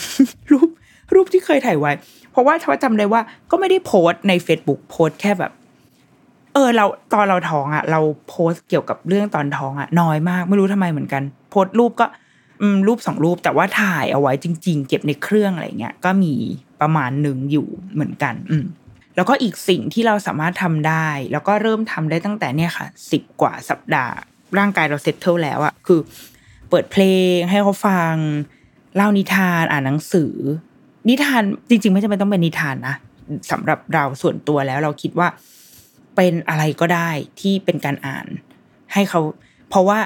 [0.51, 0.69] รูป
[1.13, 1.91] รูปที่เคยถ่ายไว้
[2.31, 5.51] เพราะว่าชาจำได้ว่าก็ไม่ได้โพสใน Facebook โพสแค่แบบ
[6.53, 12.05] เออ เราตอนเราท้องอะ เราโพสเกี่ยวกับเรื่องตอนท้องอะ น้อยมาก ไม่รู้ทำไมเหมือนกัน โพสรูปก็
[12.87, 16.33] รูปสองรูปแต่ว่าถ่ายเอาไว้จริง ๆ เก็บในเครื่องอะไรเงี้ยก็มี
[16.81, 18.57] ประมาณหนึ่งอยู่เหมือนกัน อื
[19.15, 24.15] แล้วก็อีกสิ่งที่เราสามารถทำได้ แล้วก็เริ่มทำได้ตั้งแต่เนี่ยค่ะสิบกว่าสัปดาห์
[24.57, 25.99] ร่างกายเราเซ็ตเทิลแล้วอะคือ
[26.69, 27.03] เปิดเพล
[27.35, 28.13] งให้เขาฟัง
[28.95, 30.33] เล่านิทานอ่านหนังสือ
[31.09, 32.95] นิทานจริง ๆ ไม่จำเป็นต้องเป็นนิทานนะ
[33.51, 35.27] สำหรับเราส่วนตัวแล้วเราคิดว่า
[36.15, 37.09] เป็นอะไรก็ได้
[37.41, 38.27] ที่เป็นการอ่าน
[38.93, 39.21] ให้เขา
[39.69, 39.99] เพราะว่า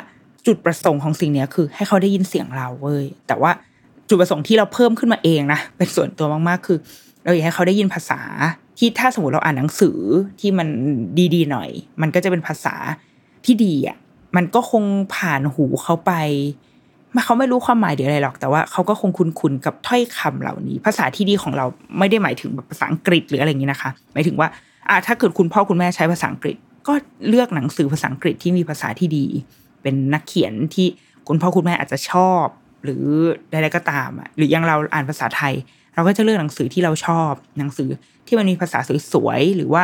[0.47, 3.51] จุดประสงค์ของสิ่งนี้คือ ให้เขาได้ยินเสียงเราเว้ยแต่ว่า
[4.10, 6.77] จุดประสงค์ที่เราเพิ่มขึ้นมาเองนะเป็นส่วนตัวมากๆ คือ
[7.23, 8.21] เราอยากให้เขาได้ยินภาษา
[8.77, 9.97] ที่ถ้าสมมติเราอ่านหนังสือ
[10.39, 10.67] ที่มัน
[11.36, 11.69] ดีๆหน่อย
[12.01, 12.75] มันก็จะเป็นภาษา
[13.45, 13.97] ที่ดีอะ
[14.36, 14.83] มันก็คง
[15.15, 16.13] ผ่านหูเขาไป
[17.15, 21.65] มาเขาไม่รู้ความหมายเดี๋ยวอะไรหรอก แต่ว่าเขาก็คงคุ้นๆกับถ้อยคำเหล่านี้ ภาษาที่ดีของเรา
[21.99, 24.47] ไม่ได้หมายถึงแบบภาษาอังกฤษหรืออะไรอย่างนี้นะคะ หมายถึงว่า
[24.89, 26.57] อ่าถ้าเกิดคุณพ่อคุณแม่ใช้ภาษาอังกฤษ
[26.88, 26.93] ก็
[27.29, 29.25] เลือกหนังสือภาษาอังกฤษที่มีภาษาที่ดี
[29.81, 30.87] เป็นนักเขียนที่
[31.27, 32.45] คุณพ่อคุณแม่อาจจะชอบ
[32.84, 33.05] หรือ
[33.51, 35.53] ใดๆก็ตามอะหรือยังเราอ่านภาษาไทย
[35.95, 37.89] เราก็จะเลือกหนังสือที่เราชอบหนังสือ
[38.28, 38.80] ที่มันมีภาษา
[39.13, 39.84] สวยๆหรือว่า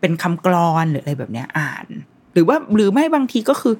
[0.00, 1.86] เป็นคำกรอนหรืออะไรแบบเนี้ยอ่าน
[2.32, 3.74] หรือว่าหรือไม่บางทีก็คือ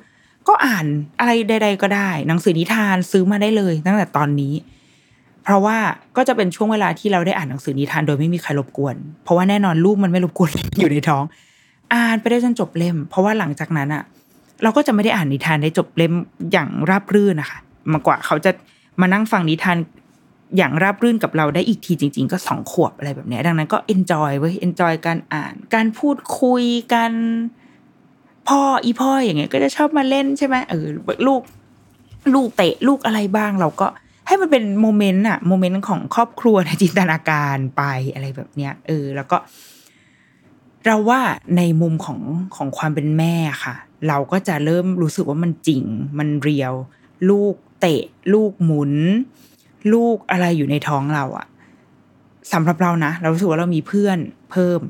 [0.48, 0.86] ก็อ่าน
[1.20, 4.54] อะไรใด ๆ ก็ได้ หนังสือนิทานซื้อมาได้เลย ตั้งแต่ตอนนี้
[5.44, 5.76] เพราะว่า
[6.16, 11.24] ก็จะเป็นช่วงเวลาที่เราได้อ่านหนังสือนิทานโดยไม่มีใครรบกวน เพราะว่าแน่นอนลูกมันไม่รบกวนอยู่ในท้อง
[11.94, 14.02] อ่านไปได้จนจบเล่ม เพราะว่าหลังจากนั้นอะ
[14.62, 16.14] เราก็จะไม่ได้อ่านนิทานได้จบเล่ม
[16.52, 17.58] อย่างราบรื่นนะคะ
[17.92, 18.50] มากกว่าเขาจะ
[19.00, 19.76] มานั่งฟังนิทาน
[20.56, 27.12] อย่างราบรื่นกับเราได้อีกทีจริง ๆ ก็สองขวบอะไรแบบนี้ดังนั้นก็ enjoy เว้ย enjoy การอ่าน การพูดคุยกัน
[28.48, 30.86] พ่ออีพ่ออย่างเงี้ยก็จะชอบมาเล่นใช่ไหมเออ
[31.26, 31.42] ลูก
[32.34, 33.86] ลูกเตะลูกอะไรบ้าง เราก็
[34.26, 37.82] ให้มันเป็นโมเมนต์อะโมเมนต์ของครอบครัวในจินตนาการไป
[38.14, 39.36] อะไรแบบเนี้ยเออ แล้วก็
[40.86, 41.20] เราว่า
[41.56, 42.20] ในมุมของ
[42.56, 43.74] ของความเป็นแม่ค่ะ
[44.08, 45.82] เราก็จะเริ่มรู้สึกว่ามันจริง
[46.18, 46.74] มันเรียว
[47.30, 48.02] ลูกเตะ
[48.34, 48.92] ลูกหมุน
[49.92, 51.46] ลูกอะไรอยู่ในท้องเราอะ
[52.52, 54.18] สำหรับเรานะ เรารู้สึกว่าเรามีเพื่อน
[54.50, 54.80] เพิ่ม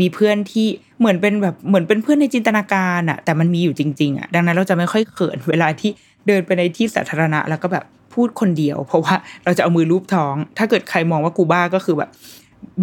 [0.00, 0.66] มีเพื่อนที่
[0.98, 5.90] เหมือนเป็นแบบเหมือนเป็นเพื่อนในจินตนาการอะแต่มันมีอยู่จริง ๆอะดังนั้นเราจะไม่ค่อยเขินเวลาที่
[6.26, 7.84] เดินไปในที่สาธารณะแล้วก็แบบ
[8.14, 12.10] พูดคนเดียว เพราะว่าเราจะเอามือลูบท้อง ถ้าเกิดใครมองว่ากูบ้าก็คือแบบ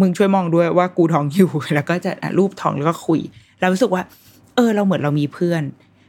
[0.00, 3.20] มึงช่วยมองด้วยว่ากูท้องอยู่แล้วก็จะรูปท้องแล้วก็คุย
[3.60, 4.02] เรารู้สึกว่า
[4.54, 5.62] เออ เราเหมือนเรามีเพื่อน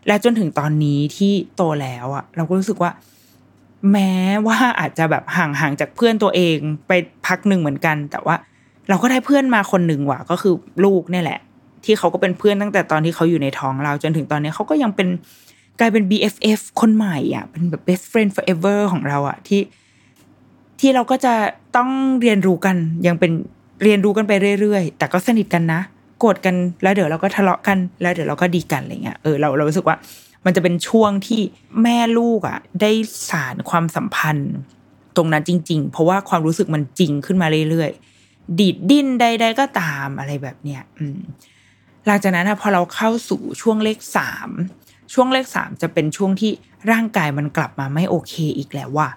[0.08, 2.92] และจนถึงตอนนี้ที่โตแล้วอะเราก็รู้สึกว่า
[3.92, 4.14] แม้
[4.48, 6.58] ว่าอาจจะแบบห่างห่างจากเพื่อนตัวเอง
[6.88, 6.92] ไป
[7.26, 8.36] พักหนึ่งเหมือนกัน แต่ว่า
[8.90, 10.54] เราก็ได้เพื่อนมาคนหนึ่งว่ะก็คือ
[10.86, 11.40] ลูกเนี่ยแหละ
[11.86, 15.08] ที่เขาก็เป็นเพื่อนตั้งแต่ตอนที่เขาอยู่ในท้องเราจนถึงตอนนี้เขาก็ยังเป็น
[15.80, 19.62] กลายเป็น BFF คนใหม่อะเป็นแบบ best friend forever ของเราอะที่
[20.80, 21.34] ที่เราก็จะ
[21.76, 21.90] ต้อง
[22.22, 22.76] เรียนรู้กัน
[23.08, 23.32] ยังเป็น
[23.84, 25.82] เรียนรู้กันไปเรื่อยๆ แต่ก็สนิทกันนะ
[26.20, 29.98] โกรธกันแล้วเดี๋ยวเราก็ทะเลาะกันแล้วเดี๋ยวเราก็ดีกันอะไรเงี้ยเออเราเรารู้สึกว่า
[30.46, 31.42] มันจะเป็นช่วงที่
[31.84, 32.92] แม่ลูกอะ ได้
[33.30, 34.52] สารความสัมพันธ์
[35.16, 41.20] ตรงนั้นจริง ๆ เพราะว่าความรู้สึกมันจริงขึ้นมาเรื่อยๆ ดีดดิ้นใด ๆ ก็ตามอะไรแบบเนี้ยอืม
[42.06, 44.50] หลังจากนั้นพอเราเข้าสู่ช่วงเลขสาม
[45.14, 46.52] ช่วงเลขสามจะเป็นช่วงที่
[46.92, 49.10] ร่างกายมันกลับมาไม่โอเคอีกแล้วว่า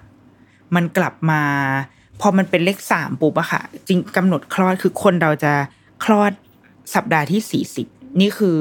[0.75, 1.43] มันกลับมา
[2.21, 5.53] พอมันเป็นเลขสามปุ๊บอะค่ะ จริงกำหนดคลอดคือคนเราจะ
[6.05, 6.33] คลอด
[6.95, 7.87] สัปดาห์ที่สี่สิบ
[8.21, 8.57] นี่คือ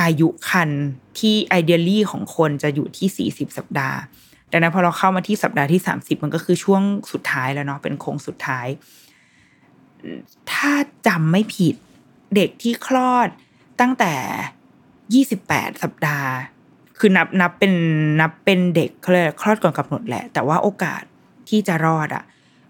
[0.00, 0.70] อายุคัน
[1.18, 3.98] ที่ไอเดียลี่ของคนจะอยู่ที่สี่สิบสัปดาห์
[4.50, 6.82] ดังนั้นพอเราเข้ามาที่สัปดาห์ที่สามสิบมันก็คือช่วง
[7.12, 8.66] สุดท้ายแล้วเนาะเป็นโค้งสุดท้าย
[10.52, 10.72] ถ้า
[11.06, 11.74] จำไม่ผิด
[12.36, 13.28] เด็กที่คลอด
[13.80, 14.14] ตั้งแต่
[15.14, 16.30] ยี่สิบแปดสัปดาห์
[16.98, 17.74] คือนับนับเป็น
[18.20, 21.02] นับเป็นเด็กเขาเลยคลอดก่อนกำหนดแหละ แต่ว่าโอกาส
[21.48, 22.24] ที่จะรอดอะ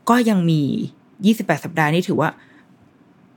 [0.09, 0.61] ก็ยังมี
[1.27, 2.31] ยี่สิบแปดสัปดาห์นี่ถือว่า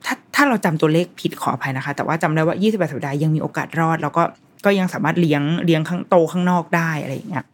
[0.06, 4.24] ถ้าถ้าเราจำตัวเลขผิดขออภัยนะคะ แต่ว่าจำได้ว่ายี่สิบแปดสัปดาห์ยังมีโอกาสรอด แล้วก็
[4.66, 7.46] ก็ยังสามารถเลี้ยงเลี้ยงข้างโตข้างนอกได้อะไรอย่างเงี้ย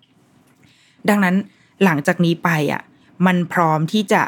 [1.09, 1.35] ดังนั้น
[1.83, 2.81] หลังจากนี้ไปอะ
[3.25, 4.21] มันพร้อมที่จะ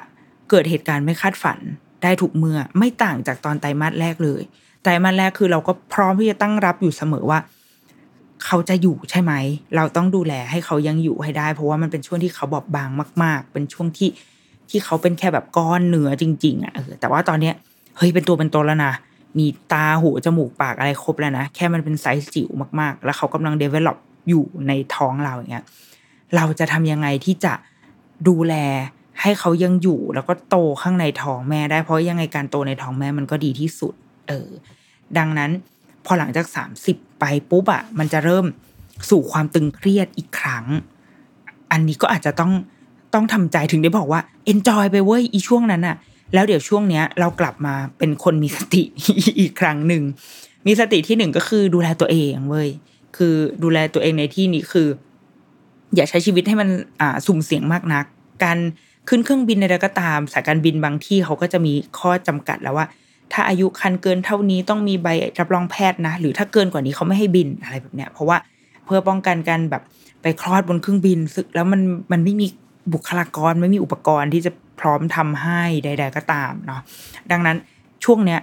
[0.50, 1.60] เกิดเหตุการณ์ไม่คาดฝัน
[2.04, 4.42] ได้ถูกเมื่อไม่ต่างจากตอนไตรมาสแรกเลย
[4.84, 7.40] ไตรมาสแรกคือเราก็พร้อมที่จะตั้งรับอยู่เสมอว่า
[8.46, 9.34] เขาจะอยู่ใช่ไหม
[9.76, 12.90] เราต้องดูแลให้เขายังอยู่ให้ได้ เพราะว่ามันเป็นช่วงที่เขาบอบบาง
[13.24, 14.10] มาก ๆ เป็นช่วงที่
[14.70, 17.56] ที่เขาเป็นแค่แบบก้อนเนื้อจริง ๆอะแต่ว่าตอนเนี้ย
[17.98, 18.94] เฮ้ยเป็นตัวเป็นตนแล้วนะ
[19.40, 22.50] มีตาหูจมูกปากอะไรครบแล้วนะแค่มันเป็นไซส์จิ๋ว
[22.80, 23.98] มากๆ แล้วเขากำลัง develop
[24.30, 25.66] อยู่ในท้องเราอย่างเงี้ย
[26.36, 27.54] เราจะทำยังไงที่จะ
[28.28, 28.56] ดูแล
[29.22, 33.94] ให้เขายังอยู่แล้วก็โตข้างในท้องแม่ได้เพราะยังไงการโตในท้องแม่มันก็ดีที่สุด
[34.28, 34.50] เออ
[35.18, 35.52] ดังนั้น
[36.06, 38.46] พอหลังจากสามสิบไปปุ๊บอะมันจะเริ่ม
[39.10, 40.66] สู่ความตึงเครียดอีกครั้ง
[41.72, 42.52] อันนี้ก็อาจจะต้อง
[43.14, 45.96] ต้องทำใจถึงได้บอกว่าเอนจอยไปเว้ยอีช่วงนั้นอะ
[46.34, 48.84] แล้วเดี๋ยวช่วงเนี้ยเรากลับมาเป็นคนมีสติ
[49.40, 50.04] อีกครั้งหนึ่ง
[50.68, 52.70] มีสติที่หนึ่งก็คือดูแลตัวเองเว้ย
[53.18, 54.88] คือดูแลตัวเองในที่นี้คือ
[55.96, 56.70] อย่าใช้ชีวิตให้มัน
[57.02, 58.06] อ่าสุ่มเสี่ยงมากนัก
[58.44, 58.58] การ
[59.10, 62.86] ขึ้นเครื่องบินใดก็ตามสายการบินบางที่เขาก็จะมีข้อจำกัดแล้วว่า
[63.34, 65.08] ถ้าอายุคันเกินเท่านี้ต้องมีใบ
[65.40, 68.38] รับรองแพทย์นะ หรือถ้าเกินกว่านี้เขาไม่ให้บินอะไรแบบเนี้ยเพราะว่า
[68.86, 69.84] เพื่อป้องกันการแบบ
[70.22, 71.82] ไปคลอดบนเครื่องบินซึกแล้วมัน
[72.12, 72.48] มันไม่มี
[72.94, 76.82] บุคลากรไม่มีอุปกรณ์ที่จะพร้อมทำให้ใด ๆ ก็ตามเนาะ
[77.32, 77.58] ดังนั้น
[78.04, 78.42] ช่วงเนี้ย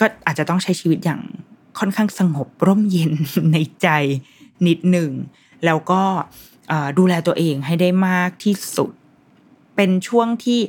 [0.00, 1.20] ก็อาจจะต้องใช้ชีวิตอย่าง
[1.78, 3.12] ค่อนข้างสงบร่มเย็น
[3.52, 3.88] ในใจ
[4.66, 5.10] นิดหนึ่ง
[5.64, 6.02] แล้วก็
[6.98, 8.90] ดูแลตัวเองให้ได้มากที่สุด
[9.76, 10.60] เป็นช่วงที่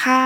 [0.00, 0.22] ถ้า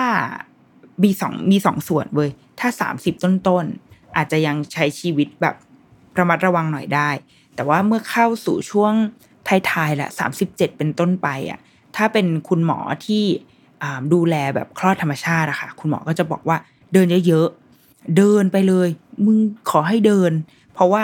[1.03, 2.31] มีสองมีสองส่วนเว้ย
[2.61, 5.55] ถ้าสามสิบต้นๆ อาจจะยังใช้ชีวิตแบบ
[6.19, 7.11] ระมัดระวังหน่อยได้
[7.55, 8.93] แต่ว่าเมื่อเข้าสู่ช่วง
[9.71, 11.59] ท้ายๆละสามสิบเจ็ดเป็นต้นไปอะ
[11.99, 13.25] ถ้าเป็นคุณหมอที่
[14.13, 16.57] ดูแลแบบคลอดธรรมชาติอะค่ะ คุณหมอก็จะบอกว่า
[16.93, 18.89] เดินเยอะๆ เดินไปเลย
[19.25, 19.39] มึง
[19.71, 20.33] ขอให้เดิน
[20.75, 21.03] เพราะว่า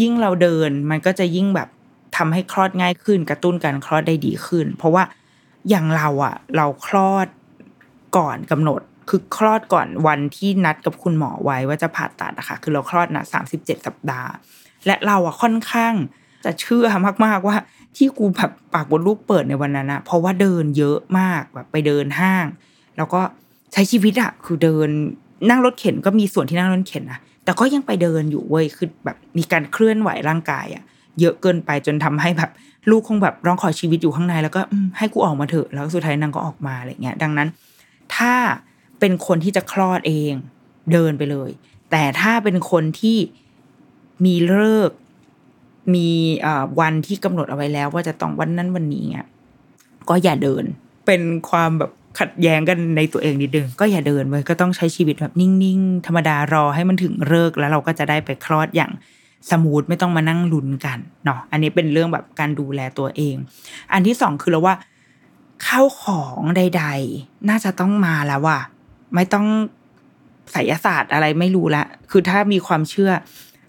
[0.00, 1.68] ยิ่งเราเดินมันก็จะยิ่งแบบ
[2.16, 5.04] ทำให้คลอดง่ายขึ้น กระตุ้นการคลอดได้ดีขึ้น เพราะว่า
[5.68, 7.26] อย่างเราอะเราคลอด
[8.16, 14.30] ก่อนกำหนด คือคลอดก่อนวันที่นัดกับคุณหมอไว้ว่าจะผ่าตัดนะคะคือเราคลอดนะสามสิบเจ็ดสัปดาห์
[14.86, 15.94] และเราอะค่อนข้าง
[16.44, 16.86] จะเชื่อ
[17.24, 17.56] มากๆว่า
[17.96, 22.46] ที่กูแบบปากบนลูกเปิดในวันนั้นนะเพราะว่าเดินเยอะมากแบบไปเดินห้าง
[22.96, 23.20] แล้วก็
[23.72, 24.88] ใช้ชีวิตอะคือเดิน
[25.50, 30.84] นั่งรถเข็นก็มีส่วนที่นั่งรถเข็นนะแต่ก็ยังไปเดินอยู่เว้ยคือแบบมีการเคลื่อนไหวร่างกายอะ
[31.20, 32.50] เยอะเกินไปจนทำให้แบบ
[32.90, 34.60] ลูกคงแบบร้องขอชีวิตอยู่ข้างในแล้วก็
[34.98, 37.48] ให้กูออกมาเถอะแล้วสุดท้ายนางก็ออกมาอะไรเงี้ย ดังนั้น
[38.16, 38.34] ถ้า
[39.00, 40.32] เป็นคนที่จะคลอดเอง
[40.92, 41.50] เดินไปเลย
[41.90, 43.18] แต่ถ้าเป็นคนที่
[44.24, 44.90] มีเลิก
[45.94, 46.08] มี
[46.80, 49.28] วันที่กำหนดเอาไว้แล้ว ว่าจะต้องวันนั้นวันนี้เงี้ย
[50.08, 50.64] ก็อย่าเดิน
[51.06, 58.92] เป็นความแบบขัดแย้งกันในตัวเองนิดนึงก็อย่าเดินเลยก็ต้องใช้ชีวิตแบบนิ่งๆ ธรรมดารอให้มันถึงเลิกแล้วเราก็จะได้ไปคลอดอย่าง
[59.50, 63.36] smooth ไม่ต้องมานั่งลุ้นกันเนาะอันนี้เป็นเรื่องแบบการดูแลตัวเอง
[63.92, 64.74] อันที่สองคือเราว่า
[65.66, 68.60] ข้าวของใด ๆ น่าจะต้องมาแล้วว่ะ
[69.14, 69.46] ไม่ต้อง
[70.52, 73.10] ไสยศาสตร์อะไรไม่รู้ละ คือถ้ามีความเชื่อ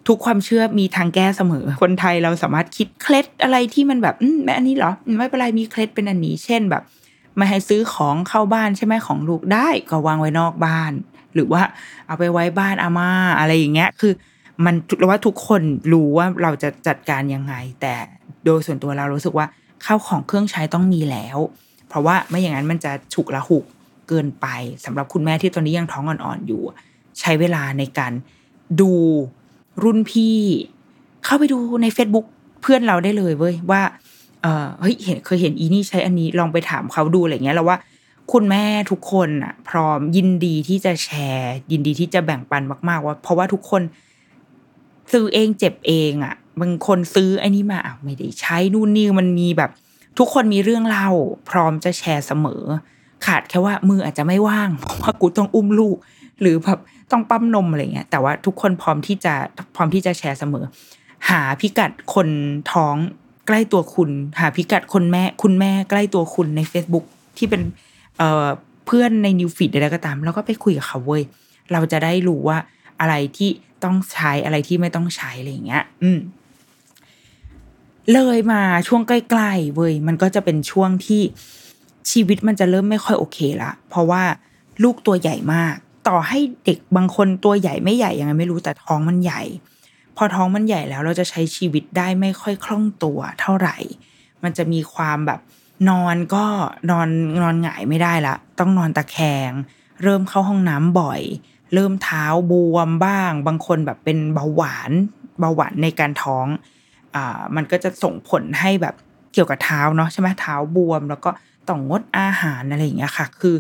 [0.08, 6.84] ทุกความเชื่อมีทางแก้เสมอ คนไทยเราสามารถคิดเคล็ดอะไรที่มันแบบอืมแม่อันนี้เหรอไม่เป็นไรมีเคล็ดเป็นอันนี้ เช่นแบบ
[7.36, 10.92] ไม่ให้ซื้อของเข้าบ้านใช่ไหมของลูกได้ก็วางไว้นอกบ้าน
[11.34, 11.62] หรือว่า
[12.08, 14.14] เอาไปไว้บ้านอาม่าอะไรอย่างเงี้ย คือ
[14.66, 15.62] มันเราว่าทุกคน
[15.94, 17.94] รู้ว่าเราจะจัดการยังไง แต่
[18.46, 19.46] โดยส่วนตัวเรารู้สึกว่า
[19.86, 21.38] ข้าวของเครื่องใช้ต้องมีแล้ว
[21.90, 23.66] เพราะว่าไม่อย่างนั้นมันจะฉุกละหุก
[24.08, 24.48] เกินไป
[24.86, 26.62] สำหรับคุณแม่ที่ตอนนี้ยังท้องอ่อนๆอยู่
[27.20, 28.14] ใช้เวลาในการ
[28.82, 28.94] ดู
[29.84, 30.38] รุ่นพี่
[31.26, 32.26] เข้าไปดูใน Facebook
[32.62, 33.82] เพื่อนเราได้เลยเว้ยว่า
[34.42, 37.78] เออเฮ้ยเห็นเคยเห็นอีนี่ใช้อันนี้ลองไปถามเขาดูอะไรเงี้ยแล้วว่า
[38.32, 43.82] คุณแม่ทุกคนอะ พร้อมยินดีที่จะแชร์ ยินดีที่จะแบ่งปันมาก ๆ ว่า เพราะว่าทุกคน
[45.12, 49.72] ซื้อเองเจ็บเองอะบางคนซื้อไอ้นี้มาอะไม่ได้ใช้นู่นนี่มันมีแบบ
[50.18, 51.10] ทุกคนมีเรื่องเล่า
[51.50, 52.64] พร้อมจะแชร์เสมอ
[53.26, 55.98] ขาดแค่ว่ามืออาจจะไม่ว่างเพราะว่ากูต้องอุ้มลูก
[56.42, 56.80] หรือแบบ
[57.12, 59.34] ต้องปั๊มนมอะไรเงี้ยแต่ว่าทุกคนพร้อมที่จะ
[59.76, 60.66] พร้อมที่จะแชร์เสมอ
[61.30, 62.30] หาพิกัดคน
[62.72, 62.96] ท้อง
[63.48, 67.06] ใกล้ตัวคุณ หาพิกัดคนแม่คุณแม่ใกล้ตัวคุณใน Facebook
[67.38, 67.62] ที่เป็น
[68.18, 71.24] เเพื่อนในนิวฟีดอะไรก็ตาม แล้วก็ไปคุยกับเขาเว้ย
[71.72, 72.58] เราจะได้รู้ว่า
[73.02, 73.50] อะไรที่
[73.84, 76.20] ต้องใช้อะไรที่ไม่ต้องใช้อะไรเงี้ย อืม
[78.14, 81.22] เลยมาช่วงใกล้ๆเว้ยมันก็จะเป็นช่วงที่
[82.12, 84.24] ชีวิตมันจะเริ่มไม่ค่อยโอเคละเพราะว่า
[84.84, 85.76] ลูกตัวใหญ่มาก
[86.08, 89.42] ต่อให้เด็กบางคนตัวใหญ่ไม่ใหญ่ยังไงไม่รู้แต่ท้องมันใหญ่
[90.18, 93.78] พอท้องมันใหญ่แล้วเราจะใช้ชีวิตได้ไม่ค่อยคล่องตัวเท่าไหร่
[94.44, 95.40] มันจะมีความแบบ
[95.90, 96.46] นอนก็
[96.92, 97.08] นอน
[97.42, 99.18] นอนหงายไม่ได้ละ ต้องนอนตะแค
[99.50, 99.52] ง
[100.04, 101.22] เริ่มเข้าห้องน้ำบ่อย
[101.74, 104.92] เริ่มเท้าบวมบ้าง บางคนแบบเป็นเบาหวาน
[105.40, 106.48] เบาหวานในการท้อง
[107.16, 108.96] อ่ามันก็จะส่งผลให้แบบ
[109.34, 111.30] เกี่ยวกับเท้าเนาะใช่ไหมเท้าบวม แล้วก็
[111.68, 113.56] ต้องงดอาหารอะไรอย่างเงี้ยค่ะ คือ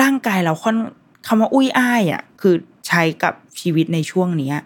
[0.00, 0.76] ร่างกายเราค่อน
[1.28, 2.54] คำว่าอุ้ยอ้ายอะคือ
[2.88, 4.56] ใช้กับชีวิตในช่วงเนี้ย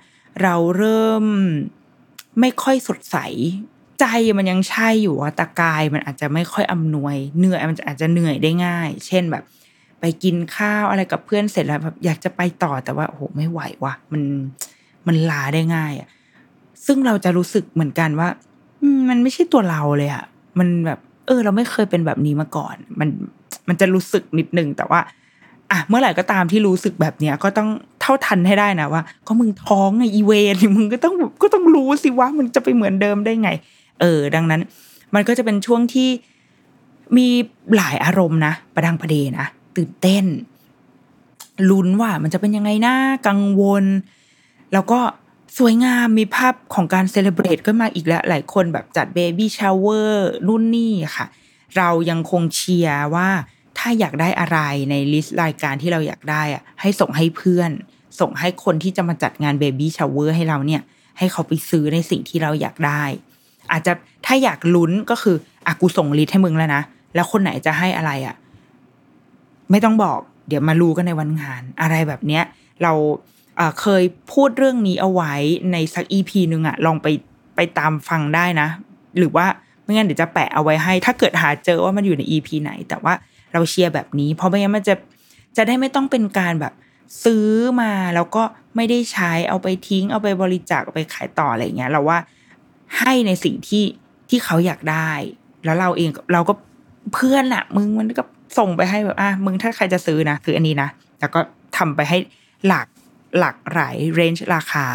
[0.42, 1.24] เราเริ่ม
[2.40, 3.16] ไม่ค่อยสดใส
[4.00, 4.06] ใจ
[4.38, 9.44] มันยังใช่อยู่ว่าแต่กายมันอาจจะไม่ค่อยอำนวยเหนื่อยมันอาจจะเหนื่อยได้ง่าย เช่นแบบ
[10.00, 14.22] ไปกินข้าวอะไรกับเพื่อนเสร็จแล้วแบบอยากจะไปต่อแต่ว่าโอ้โหไม่ไหวว่ะ มัน
[15.06, 16.08] มันลาได้ง่ายอะ
[16.86, 18.28] ซึ่งเราจะรู้สึกเหมือนกันว่า
[19.08, 20.24] มันไม่ใช่ตัวเราเลยอะ
[20.58, 23.08] มันแบบ เออ เราไม่เคยเป็นแบบนี้มาก่อน มัน
[23.68, 25.00] มันจะรู้สึกนิดนึงแต่ว่า
[25.72, 27.68] อะเมื่อไหร่ก็ตามที่รู้สึกแบบเนี้ยก็ต้อง
[28.00, 33.50] เท่าทันให้ได้นะว่า ก็มึงท้องไงอีเวรมึงก็ต้องก็ต้องรู้สิว่ามันจะไปเหมือนเดิมได้ไง
[34.00, 34.60] เออ ดังนั้น
[35.14, 36.08] มันก็จะเป็นช่วงที่
[37.16, 37.26] มี
[37.76, 39.46] หลายอารมณ์นะประดังประเดนะ
[39.76, 40.24] ตื่นเต้น
[41.70, 42.94] ลุ้นว่ามันจะเป็นยังไงนะ
[43.28, 43.84] กังวล
[44.72, 45.00] แล้วก็
[45.58, 51.26] สวยงามมีภาพของการ celebrate ก็มาอีกแล้ว หลายคนแบบจัด baby shower รุ่นนี่ค่ะ
[51.76, 53.28] เรายังคงเชียร์ว่า
[53.82, 54.58] ถ้าอยากได้อะไร
[54.90, 57.70] ใน list รายการที่เราอยากได้อะให้ส่งให้เพื่อน
[58.20, 60.82] ส่งให้คนที่จะมาจัดงาน baby shower ให้เราเนี่ย
[61.18, 63.02] ให้เขาไปซื้อในสิ่งที่เราอยากได้
[63.72, 63.92] อาจจะ
[64.26, 66.82] ถ้าอยากลุ้นก็คืออะกูส่ง list ให้มึงแล้วนะ
[67.14, 68.34] แล้วคนไหนจะให้อะไรอะ่ะ
[69.70, 70.18] ไม่ต้องบอก
[70.48, 72.44] เดี๋ยวมารู้กันในวันงาน อะไรแบบเนี้ย
[72.82, 72.92] เรา
[73.80, 74.02] เคย
[74.32, 75.34] พูดเรื่องนี้เอาไว้
[75.72, 77.06] ในสัก EP หนึ่งอะลองไป
[77.56, 78.68] ไปตามฟังได้นะ
[79.18, 79.46] หรือว่า
[79.82, 83.14] ไม่งั้นเดี๋ยวจะแปะเอาไว้ให้ ถ้าเกิดหาเจอว่ามันอยู่ในอีพีไหน แต่ว่า
[83.53, 84.94] เราเชียร์แบบนี้ เพราะไม่งั้นมันจะ
[85.57, 86.72] จะได้ไม่ต้องเป็นการแบบ
[87.24, 87.46] ซื้อ
[87.80, 88.42] มาแล้วก็
[88.76, 92.18] ไม่ได้ใช้เอาไปทิ้ง เอาไปบริจาคเอาไปขายต่ออะไรเงี้ย เราว่า
[92.98, 93.84] ให้ในสิ่งที่
[94.28, 95.11] ที่เขาอยากได้
[95.64, 96.55] แล้วเราเองเราก็
[97.14, 98.22] เพื่อนอะมึงมันก็
[98.59, 100.88] ส่งไปให้แบบอะมึงถ้าใครจะซื้อนะคืออันนี้นะ
[101.20, 101.40] แล้วก็
[101.76, 102.18] ทำไปให้
[102.66, 102.86] หลัก
[103.38, 104.86] หลักหลาย range ราคา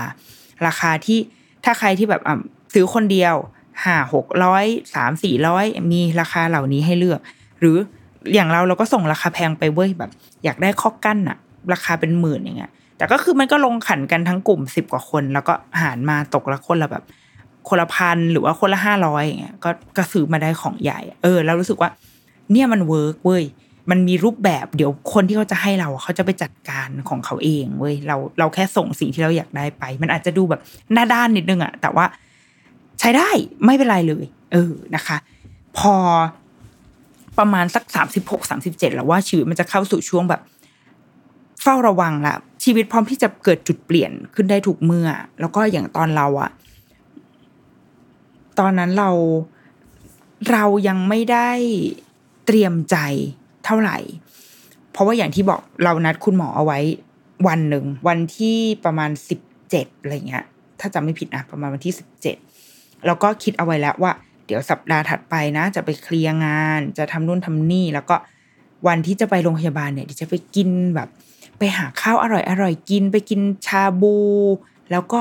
[0.65, 1.19] ราคาที่
[1.63, 2.35] ถ้าใครที่แบบอะ
[2.73, 3.35] ซื้อคนเดียว
[3.83, 7.19] ห้าหกร้อยสามสี่ร้อยมีราคาเหล่านี้ให้เลือก
[7.59, 7.77] หรือ
[8.33, 10.11] อย่างเราเราก็ส่งราคาแพงไปเว้ยแบบ
[10.43, 11.37] อยากได้คอกกั้นอะ
[11.73, 17.03] ราคาเป็นหมื่นอย่างเงี้ย แต่ก็คือมันก็ลงขันกันทั้งกลุ่มสิบกว่าคน แล้วก็หารมาตกละคนละแบบ
[17.67, 21.89] คนละพันหรือว่าคนละห้าร้อยอย่างเงี้ยก็ก็ซื้อมาได้ของใหญ่ เออแล้วรู้สึกว่า
[22.51, 23.43] เนี่ยมัน work เว้ย
[23.89, 30.61] มันมีรูปแบบเดี๋ยวคนที่เขาจะให้เราเขาจะไปจัดการของเขาเองเว้ยเราเราแค่ส่งสิ่งที่เราอยากได้ไป มันอาจจะดูแบบ
[30.93, 32.05] หน้าด้านนิดนึงอะแต่ว่า
[32.99, 33.29] ใช้ได้
[33.65, 35.17] ไม่เป็นไรเลย เออนะคะ
[35.77, 35.93] พอ
[37.39, 40.41] ประมาณสักสามสิบหกสามสิบเจ็ดแล้วว่าชีวิตมันจะเข้าสู่ช่วงแบบ
[41.61, 45.09] เฝ้าระวังละชีวิตพร้อมที่จะเกิดจุดเปลี่ยนขึ้นได้ถูกเมื่อ
[45.39, 46.51] แล้วก็อย่างตอนเราอะ
[48.59, 49.09] ตอนนั้นเรา
[50.51, 51.49] เรายังไม่ได้
[52.45, 52.97] เตรียมใจ
[53.65, 53.97] เท่าไหร่
[54.91, 56.79] เพราะว่าอย่างที่บอกเรานัดคุณหมอเอาไว้
[57.47, 60.45] วันหนึ่ง วันที่ประมาณสิบเจ็ดอะไรเงี้ย
[60.79, 62.37] ถ้าจำไม่ผิดนะประมาณวันที่สิบเจ็ด
[63.05, 64.11] แล้วก็คิดเอาไว้แล้วว่า
[64.47, 68.15] เดี๋ยวสัปดาห์ถัดไปนะ จะไปเคลียร์งาน จะทำนู่นทำนี่ แล้วก็
[68.87, 71.09] วันที่จะไปโรงพยาบาลเนี่ยเดี๋ยวจะไปกินแบบ
[71.57, 74.15] ไปหาข้าวอร่อยอร่อยกิน ไปกินชาบู
[74.91, 75.19] แล้วก็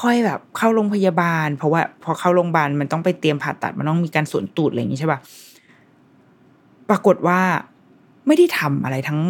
[0.00, 5.18] ค่อยแบบเข้าโรงพยาบาล เพราะว่าพอเข้าโรงพยาบาลมันต้องไปเตรียมผ่าตัดมันต้องมีการสวนตูดอะไรอย่างนี้ใช่ปะ
[6.88, 7.40] ปรากฏว่า
[8.26, 9.20] ไม่ได้ทำอะไรทั้ง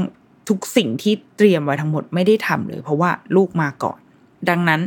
[0.49, 3.99] ทุกสิ่งที่เตรียมไว้ทั้งหมดไม่ได้ทำเลย เพราะว่าลูกมาก่อน
[4.49, 4.81] ดังนั้น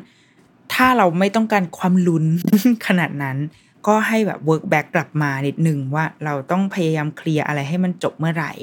[0.73, 2.25] ถ้าเราไม่ต้องการความลุ้น
[2.87, 3.37] ขนาดนั้น
[3.87, 8.53] ก็ให้แบบ work back กลับมานิดหนึ่งว่าเราต้องพยายามเคลียร์อะไรให้มันจบเมื่อไหร่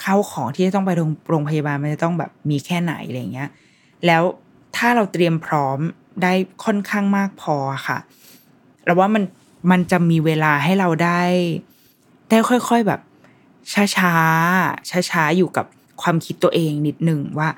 [0.00, 0.90] เข้าของที่จะต้องไป
[1.28, 3.50] โรงงพยาบาลมันจะต้องแบบมีแค่ไหนอะไรเงี้ย
[4.06, 4.22] แล้ว
[4.76, 5.78] ถ้าเราเตรียมพร้อม
[6.22, 6.32] ได้
[6.64, 7.56] ค่อนข้างมากพอ
[7.88, 7.98] ค่ะ
[8.84, 9.24] เราว่ามัน
[9.70, 11.22] มันจะมีเวลาให้เราได้
[12.30, 13.00] ได้ค่อยๆแบบ
[13.72, 14.12] ช้าช้า
[14.90, 15.66] ช้าช้าๆอยู่กับ
[16.02, 17.48] ความคิดตัวเองนิดหนึ่งว่า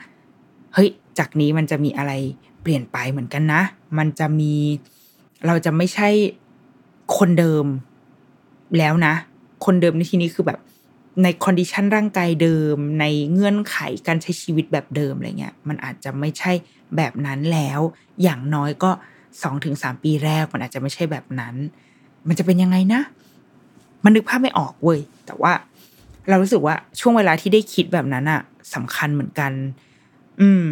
[0.74, 2.12] เฮ้ย จากนี้มันจะมีอะไร
[2.62, 3.62] เปลี่ยนไปเหมือนกันนะ
[3.98, 4.54] มันจะมี
[5.46, 6.08] เราจะไม่ใช่
[7.16, 7.66] คนเดิม
[8.78, 9.14] แล้วนะ
[9.64, 10.58] คนเดิมในที่นี้คือแบบ
[11.22, 13.76] ใน condition ร่างกายเดิม ในเงื่อนไข
[14.06, 16.52] การใช้ชีวิตแบบเดิมอะไรเงี้ยมันอาจจะไม่ใช่
[16.96, 17.80] แบบนั้นแล้ว
[18.22, 18.90] อย่างน้อยก็
[19.42, 21.54] สองถึงสามปีแรกมันอาจจะไม่ใช่แบบนั้น
[22.28, 23.02] มันจะเป็นยังไงนะ
[24.04, 25.52] มันนึกภาพไม่ออกเว้ยแต่ว่า
[26.28, 28.40] เรารู้สึกว่าช่วงเวลาที่ได้คิดแบบนั้นอะ
[28.74, 29.52] สำคัญเหมือนกัน
[30.40, 30.64] อืม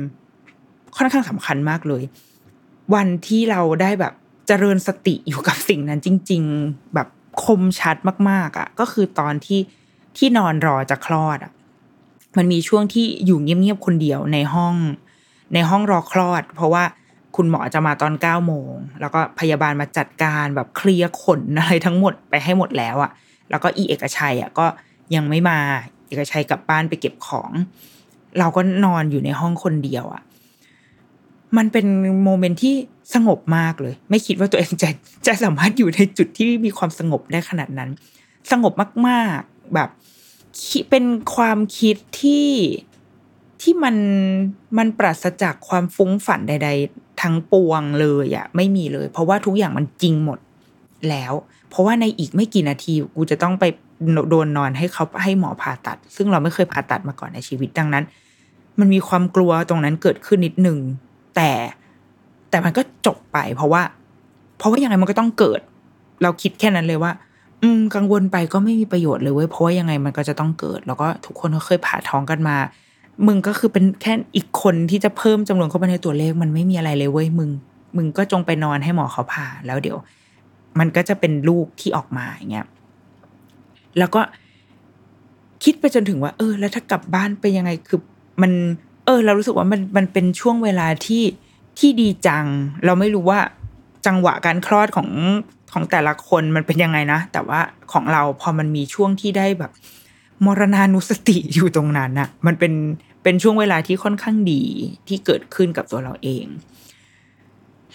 [0.96, 2.02] ค่อนข้างสำคัญมากเลย
[2.94, 4.14] วันที่เราได้แบบ
[4.46, 7.08] เจริญสติอยู่กับสิ่งนั้นจริง ๆ แบบ
[7.44, 7.96] คมชัด
[8.30, 9.60] มาก ๆอะก็คือตอนที่
[10.16, 11.52] ที่นอนรอจะคลอดอะ
[12.36, 14.74] มันมีช่วงที่อยู่เงียบๆคนเดียวในห้อง
[15.54, 16.84] ในห้องรอคลอด เพราะว่า
[17.36, 23.10] คุณหมอจะมาตอนเก้าโมง แล้วก็พยาบาลมาจัดการแบบเคลียร์ขนอะไรทั้งหมดไปให้หมดแล้วอะ
[23.50, 24.66] แล้วก็อีเอกชัยอะก็
[25.14, 25.58] ยังไม่มา
[26.08, 27.50] เอกชัยกลับบ้านไปเก็บของ
[28.38, 30.22] เราก็นอนอยู่ในห้องคนเดียวอะ
[31.56, 31.86] มันเป็น
[32.24, 32.74] โมเมนต์ที่
[33.14, 34.90] สงบมากเลย ไม่คิดว่าตัวเองจะ
[35.26, 37.90] จะสามารถอยู่ในจุดที่มีความสงบได้ขนาดนั้น
[38.50, 38.72] สงบ
[39.08, 39.88] มากๆแบบ
[40.90, 42.50] เป็นความคิดที่
[43.62, 43.96] ที่มัน
[44.78, 50.38] มันปราศจากความฟุ้งฝันใด ๆ ทั้งปวงเลยอะไม่มีเลย เพราะว่าทุกอย่างมันจริงหมด
[51.08, 51.32] แล้ว
[51.70, 53.64] เพราะว่าในอีกไม่กี่นาทีกูจะต้องไป
[54.30, 58.04] โดนนอนให้เขาให้หมอผ่าตัด ซึ่งเราไม่เคยผ่าตัดมาก่อนในชีวิตดังนั้น
[58.78, 60.78] มันมีความกลัวตรงนั้นเกิดขึ้นนิดหนึ่ง
[61.36, 61.50] แต่
[62.50, 63.82] แต่มันก็จบไป เพราะว่า
[64.58, 65.60] เพราะว่ายังไงมันก็ต้องเกิด
[66.22, 67.12] เราคิดแค่นั้นเลยว่า
[67.62, 72.56] อืม กังวลไปก็ไม่มีประโยชน์เลยเว้ยเพราะว่ายังไงมันก็จะต้องเกิด แล้วก็ทุกคนก็เคยผ่าท้องกันมา
[73.26, 77.50] มึงก็คือเป็นแค่อีกคนที่จะเพิ่มจำนวนเข้าไปในตัวเลขมันไม่มีอะไรเลยเว้ยมึง
[77.96, 79.98] มึงก็จงไปนอนให้หมอเขาผ่า แล้วเดี๋ยว
[80.78, 82.66] มันก็จะเป็นลูกที่ออกมาอย่างเงี้ย
[83.98, 84.20] แล้วก็
[85.64, 88.00] คิดไปจนถึงว่า เออ แล้วถ้ากลับบ้านไปยังไงคือ
[88.42, 88.52] มัน
[89.04, 91.24] เออ เรารู้สึกว่ามันมันเป็นช่วงเวลาที่
[91.78, 92.44] ที่ดีจัง
[92.84, 93.40] เราไม่รู้ว่า
[94.06, 95.08] จังหวะการคลอดของ
[95.72, 97.60] ของแต่ละคนมันเป็นยังไงนะ แต่ว่า
[97.92, 99.72] ของเราพอมันมีช่วงที่ได้แบบ
[100.44, 102.72] มรณานุสติอยู่ตรงนั้นน่ะมันเป็น
[103.22, 104.62] เป็นช่วงเวลาที่ค่อนข้างดี
[105.08, 106.46] ที่เกิดขึ้นกับตัวเราเอง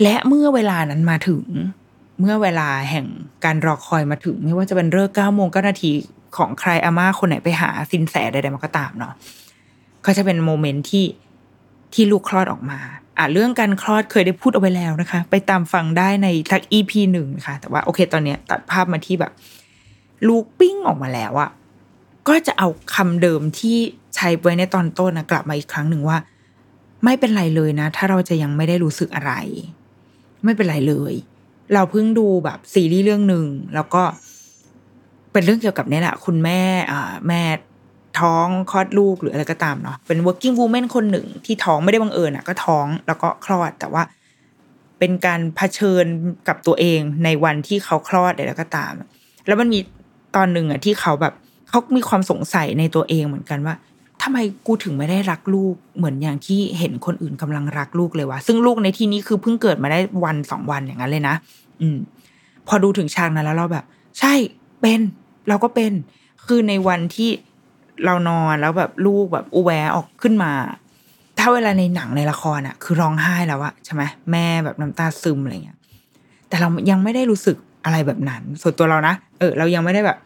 [0.02, 1.44] และเมื่อเวลานั้นมาถึง
[2.20, 3.06] เมื่อเวลาแห่ง
[3.46, 5.92] การรอคอยมาถึง ไม่ว่าจะเป็นเลิกเก้าโมงเก้านาที
[6.38, 9.14] ของใครอาม่าคนไหนไปหาซินแสใดๆมันก็ตามเนาะ
[10.06, 11.06] ก็จะเป็น moment ที่
[11.94, 12.80] ที่ลูกคลอดออกมา
[13.18, 19.32] อะเรื่องการคลอดเคยได้พูดเอาไว้แล้วนะคะ ไปตามฟังได้ในสัก EP หนึ่งนะคะแต่ว่าโอเคตอนเนี้ยตัดภาพมาที่แบบ
[20.28, 21.50] ลูกปิ้งออกมาแล้วอะ
[22.28, 23.78] ก็จะเอาคำเดิมที่
[24.16, 26.18] ใช้ไว้ในตอนต้นนะกลับมาอีกครั้งหนึ่งว่า
[27.04, 29.34] ไม่เป็นไรเลยนะ ถ้าเราจะยังไม่ได้รู้สึกอะไร
[30.44, 31.14] ไม่เป็นไรเลย
[31.74, 33.46] เราเพิ่งดูแบบซีรีส์เรื่องหนึ่ง
[33.76, 34.04] แล้วก็
[35.32, 37.42] เป็นเรื่องเกี่ยวกับเนี่ยแหละคุณแม่อ่าแม่
[38.20, 44.04] ท้องคลอดลูกหรืออะไรก็ตามเนาะเป็น working woman คนหนึ่งที่ท้องไม่ได้บังเอิญอะก็ท้องแล้วก็คลอดแต่ว่า
[45.00, 46.06] เป็นการเผชิญ
[46.48, 48.94] กับตัวเองในวันที่เขาคลอดอะไรก็ตาม
[49.48, 49.80] แล้วมันมี
[50.36, 51.34] ตอนหนึ่งอะที่เขาแบบ
[51.70, 53.76] เขามีความสงสัยในตัวเองเหมือนกันว่า
[54.24, 61.36] ทำไมกูถึงไม่ได้รักลูกเหมือนอย่างที่เห็นคนอื่นกำลังรักลูกเลยวะซึ่งลูกในที่นี้คือเพิ่งเกิดมาได้วันสองวันอย่างนั้นเลยนะ
[61.82, 61.98] อืม
[62.68, 63.86] พอดูถึงฉากนั้นแล้วเราแบบ
[64.20, 64.34] ใช่
[64.82, 65.02] เป็น
[65.50, 65.92] เราก็เป็น
[66.46, 67.30] คือในวันที่
[68.06, 70.52] เรานอนแล้วแบบลูกแบบอุแวออกขึ้นมา
[71.40, 75.78] ถ้าเวลาในหนังในละครอะคือร้องไห้แล้วอะใช่ไหมแม่แบบน้ำตาซึมอะไรเงี้ย
[76.50, 80.18] แต่เรายังไม่ได้รู้สึกอะไรแบบนั้น ส่วนตัวเรานะเออ เรายังไม่ได้แบบ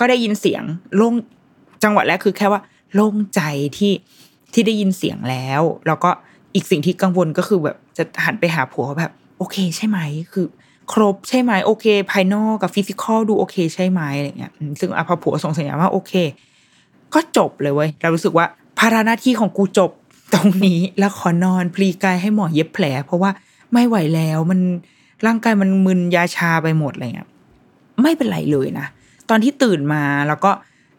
[0.00, 0.62] ก็ได้ยินเสียง
[0.96, 1.14] โล่ง
[1.82, 2.60] จังหวะแรกคือแค่ว่า
[2.94, 3.40] โล่งใจ
[3.78, 3.92] ที่
[4.52, 6.10] ที่ได้ยินเสียงแล้ว แล้วก็
[6.54, 9.98] อีกสิ่งที่กังวลก็คือแบบจะหันไปหาผัวแบบ โอเคใช่ไหม
[10.32, 10.46] คือ
[10.92, 16.12] ครบใช่ไหมโอเค ภายนอกกับฟิสิกอลดูโอเคใช่ไหมอะไรเงี้ยซึ่งอพอผัวส่งสัญญาณว่าโอเค
[17.14, 18.46] ก็จบเลยเว้ยเรารู้สึกว่า
[18.78, 19.90] ภาระหน้าที่ของกูจบ
[20.34, 23.30] ตรงนี้แล้วขอนอนพลีกายให้หมอเย็บแผล เพราะว่า
[23.72, 24.60] ไม่ไหวแล้วมัน
[25.26, 27.28] ร่างกายมันมึนยาชาไปหมดอะไรเงี้ย
[28.02, 28.86] ไม่เป็นไรเลยนะ
[29.30, 30.50] ตอนที่ตื่นมาแล้วก็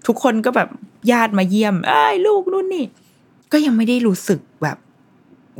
[0.07, 0.69] ทุกคนก็แบบ
[1.11, 2.85] ญาติมาเยี่ยม เอ้ยลูกนู่นนี่
[3.51, 4.77] ก็ยังไม่ได้รู้สึกแบบ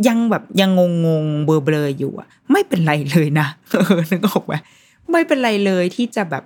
[0.07, 4.53] ยังแบบยังงงงๆเบลอเบลอๆอยู่อะไม่เป็นไรเลยนะเออนึกออกไหม
[5.11, 6.43] ไม่เป็นไรเลยที่จะแบบ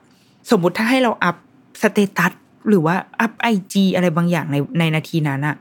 [0.50, 1.36] สมมติถ้าให้เรา up
[1.82, 2.32] status
[2.70, 5.56] หรือว่า up IG อะไรบางอย่างในในนาทีนั้นอะ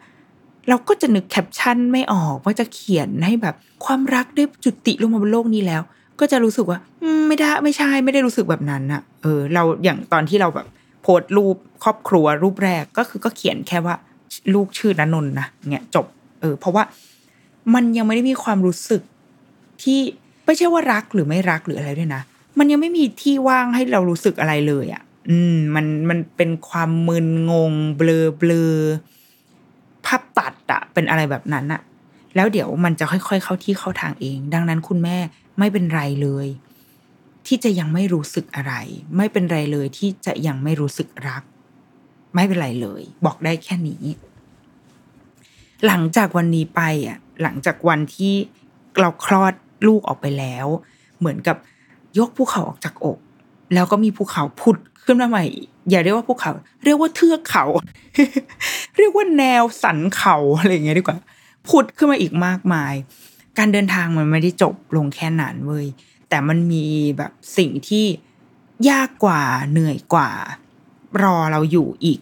[0.68, 3.54] เราก็จะนึกแคปชั่นไม่ออกว่าจะเขียนให้แบบ
[3.84, 5.82] ความรักได้จุติลงมาบนโลกนี้แล้ว
[6.20, 6.78] ก็จะรู้สึกว่า
[7.28, 10.66] ไม่ได้ไม่ใช่ไม่ได้รู้สึกแบบนั้นอะเออ เราอย่างตอนที่เราแบบ
[11.02, 13.94] โพสต์รูปครอบครัวรูปแรกก็คือก็เขียนแค่ว่า
[14.54, 16.06] ลูกชื่อนนนนะเงี้ยจบ
[16.40, 16.84] เออ เพราะว่า
[17.74, 19.02] มันยังไม่ได้มีความรู้สึก
[19.82, 20.00] ที่
[20.44, 22.22] ไม่ใช่ว่ารักหรือไม่รักหรืออะไรด้วยนะ
[22.58, 28.72] มันยังไม่มีที่ว่างให้เรารู้สึกอะไรเลยอะ อืมมันมันเป็นความมึนงง เบลอเบลอ
[30.06, 31.80] ภาพตัดอะเป็นอะไรแบบนั้นอะ
[32.34, 35.18] แล้วเดี๋ยวมันจะค่อย ๆ เข้าที่เข้าทางเอง ดังนั้นคุณแม่
[35.58, 36.46] ไม่เป็นไรเลย
[37.46, 38.74] ที่จะยังไม่รู้สึกอะไร
[39.16, 41.42] ไม่เป็นไรเลยที่จะยังไม่รู้สึกรัก
[42.34, 44.04] ไม่เป็นไรเลย บอกได้แค่นี้
[45.86, 48.34] หลังจากวันนี้ไปอะ หลังจากวันที่
[49.00, 49.54] เราคลอด
[49.86, 50.66] ลูกออกไปแล้ว
[51.18, 51.56] เหมือนกับ
[52.18, 53.18] ยกภูเขาออกจากอก
[53.74, 55.44] แล้วก็มีภูเขาผุดขึ้นมาใหม่
[55.90, 56.52] อย่าเรียกว่าภูเขา
[56.84, 57.64] เรียกว่าเทือกเขา
[58.98, 61.18] เรียกว่าแนวสันเขาอะไรอย่างเงี้ยดีกว่า
[61.68, 62.94] ผุดขึ้นมาอีกมากมาย
[63.58, 65.86] การเดินทางมันไม่ได้จบลงแค่นั้นเว้ย
[66.28, 66.86] แต่มันมี
[67.18, 68.04] แบบสิ่งที่
[68.90, 70.30] ยากกว่าเหนื่อยกว่า
[71.22, 72.20] รอเราอยู่อีก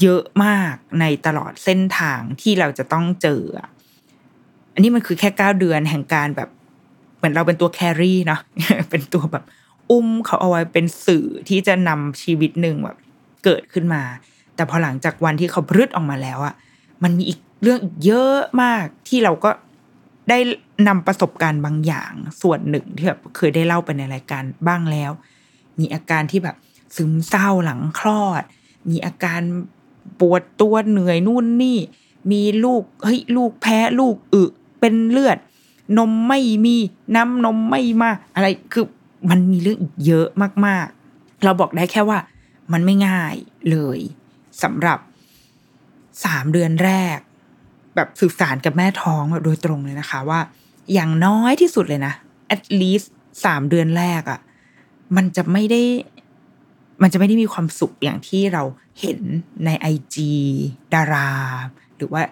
[0.00, 3.68] เยอะมากในตลอดเส้นทางที่เราจะต้องเจออะ
[4.74, 6.48] อันนี้มันคือแค่เก้าเดือนแห่งการแบบ
[7.16, 8.40] เหมือนเราเป็นตัวแครี่เนาะ
[8.90, 9.44] เป็นตัวแบบ
[9.92, 12.98] อุ้มเขาเอาไว้เป็นสื่อที่จะนำชีวิตหนึ่งแบบ
[13.44, 14.02] เกิดขึ้นมา
[14.54, 16.54] แต่พอหลังจากวันที่เขาพรึดออกมาแล้วอะ
[17.02, 19.50] มันมีอีกเรื่องอีกเยอะมากที่เราก็
[20.30, 20.38] ได้
[20.88, 22.12] นำประสบการณ์บางอย่าง
[22.42, 25.10] ส่วนหนึ่งที่แบบเคยได้เล่าไปในรายการบ้างแล้ว
[25.78, 26.56] มีอาการที่แบบ
[26.96, 28.42] ซึมเศร้าหลังคลอด
[28.90, 29.40] มีอาการ
[30.20, 31.78] ปวดตัวเหนื่อยนู่นนี่
[32.32, 34.42] มีลูกเฮ้ยลูกแพ้ลูกอึ
[34.80, 35.38] เป็นเลือด
[35.98, 36.76] นมไม่มี
[37.14, 38.86] น้ำนมไม่มาอะไรคือ
[39.30, 40.26] มันมีเรื่องอีกเยอะ
[40.66, 42.18] มากๆ เราบอกได้แค่ว่า
[42.72, 43.34] มันไม่ง่าย
[43.70, 43.98] เลย
[44.62, 44.98] สำหรับ
[46.24, 47.18] สามเดือนแรก
[47.94, 50.40] แบบสื่อสารกับแม่ท้องแบบโดยตรงเลยนะคะว่า
[50.92, 52.14] อย่างน้อยที่สุดเลยนะ
[52.54, 53.08] at least
[53.44, 54.40] สามเดือนแรกอะ่ะ
[55.16, 55.82] มันจะไม่ได้
[57.02, 58.62] มันจะไม่ได้มีความสุขอย่างที่เรา
[59.00, 59.20] เห็น
[59.64, 60.32] ในไอจี
[60.94, 61.30] ดารา
[61.96, 62.22] หรือว่า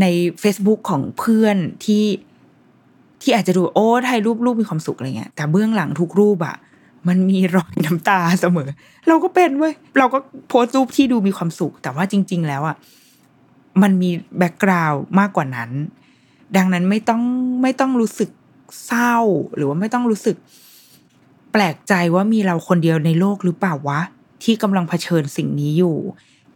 [0.00, 0.06] ใน
[0.42, 2.04] Facebook ของเพื่อนที่
[3.22, 6.56] ที่อาจจะดูโอ้ถ่ายรูปรูปมีความสุขอะไรเงี้ยแต่เบื้องหลังทุกรูปอะ
[7.08, 8.68] มันมีรอยน้ำตาเสมอ
[9.08, 12.76] เราก็เป็นเว้ยเราก็โพสต์รูปที่ดูมีความสุข แต่ว่าจริง ๆ แล้วอะ
[13.82, 15.70] มันมี background มากกว่านั้น
[16.56, 17.22] ดังนั้นไม่ต้อง
[17.62, 18.30] ไม่ต้องรู้สึก
[18.86, 19.16] เศร้า
[19.56, 20.36] หรือว่าไม่ต้องรู้สึก
[21.52, 24.00] แปลกใจว่ามีเราคนเดียวในโลกหรือเปล่าวะ
[24.44, 25.96] ที่กำลังเผชิญสิ่งนี้อยู่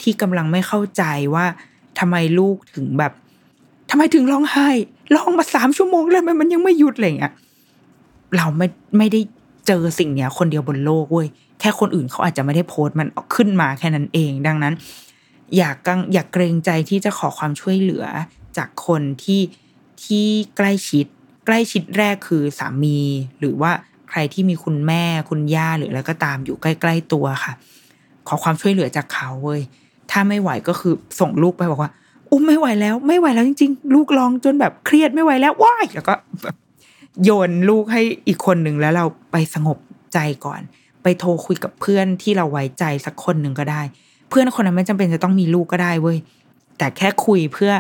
[0.03, 1.03] ที่กำลังไม่เข้าใจ
[1.35, 1.45] ว่า
[1.99, 3.13] ทำไมลูกถึงแบบ
[3.91, 4.69] ทำไมถึงร้องไห้
[5.15, 7.33] ร้องมาสามชั่วโมงแล้วมันมันยังไม่หยุดอะไรเงี้ย
[8.37, 8.67] เราไม่
[8.99, 9.21] ไม่ได้
[9.67, 11.29] เจอสิ่งเนี้ย คนเดียวบนโลกเว้ย
[11.61, 14.75] แค่คนอื่นเขาอาจจะไม่ได้โพสต์มันขึ้นมาแค่นั้นเอง ดังนั้น
[15.57, 18.05] อยากกังอยากเกรงใจที่จะขอความช่วยเหลือ
[18.57, 19.41] จากคนที่
[20.05, 21.07] ที่ใกล้ชิด
[21.47, 22.99] ใกล้ชิดแรกคือสามี
[23.41, 23.73] หรือว่า
[24.09, 27.53] ใครที่มีคุณแม่คุณย่าหรืออะไรก็ตามอยู่ใกล้ ๆตัวค่ะ
[28.29, 29.61] ขอความช่วยเหลือจากเขาเว้ย
[30.11, 31.91] ถ้าไม่ไหวก็คือส่งลูกไปบอกว่า
[32.31, 36.57] อุ้มไม่ไหวแล้ว ไม่ไหวแล้วจริง ๆ ลูกร้องจนแบบเครียดไม่ไหวแล้วว้ายแล้วก็แบบ
[37.25, 39.79] โยนลูกให้อีกคนหนึ่งแล้วเราไปสงบ
[40.15, 40.61] ใจก่อน
[41.03, 43.83] ไปโทรคุยกับเพื่อนที่เราไว้ใจสักคนหนึ่งก็ได้
[44.31, 46.19] เพื่อนคนนั้นไม่จำเป็นจะต้องมีลูกก็ได้เว้ย
[46.79, 47.73] แต่แค่คุยเพื่อ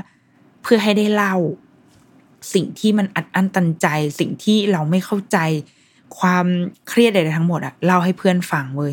[0.62, 1.34] เพื่อให้ได้เล่า
[2.54, 3.86] สิ่งที่มันอัดอั้นตันใจ
[4.20, 5.38] สิ่งที่เราไม่เข้าใจ
[6.18, 6.46] ความ
[6.88, 8.92] เครียดใดๆทั้งหมดอะเล่าให้เพื่อนฟังเว้ย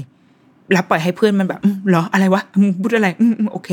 [0.72, 2.43] แล้วปล่อยให้เพื่อนมันแบบเหรออะไรวะ
[2.82, 3.70] พูดอะไรอืมโอเค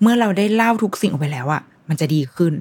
[0.00, 2.52] เมื่อเราได้เล่าทุกสิ่งออกไปแล้วอะมันจะดีขึ้น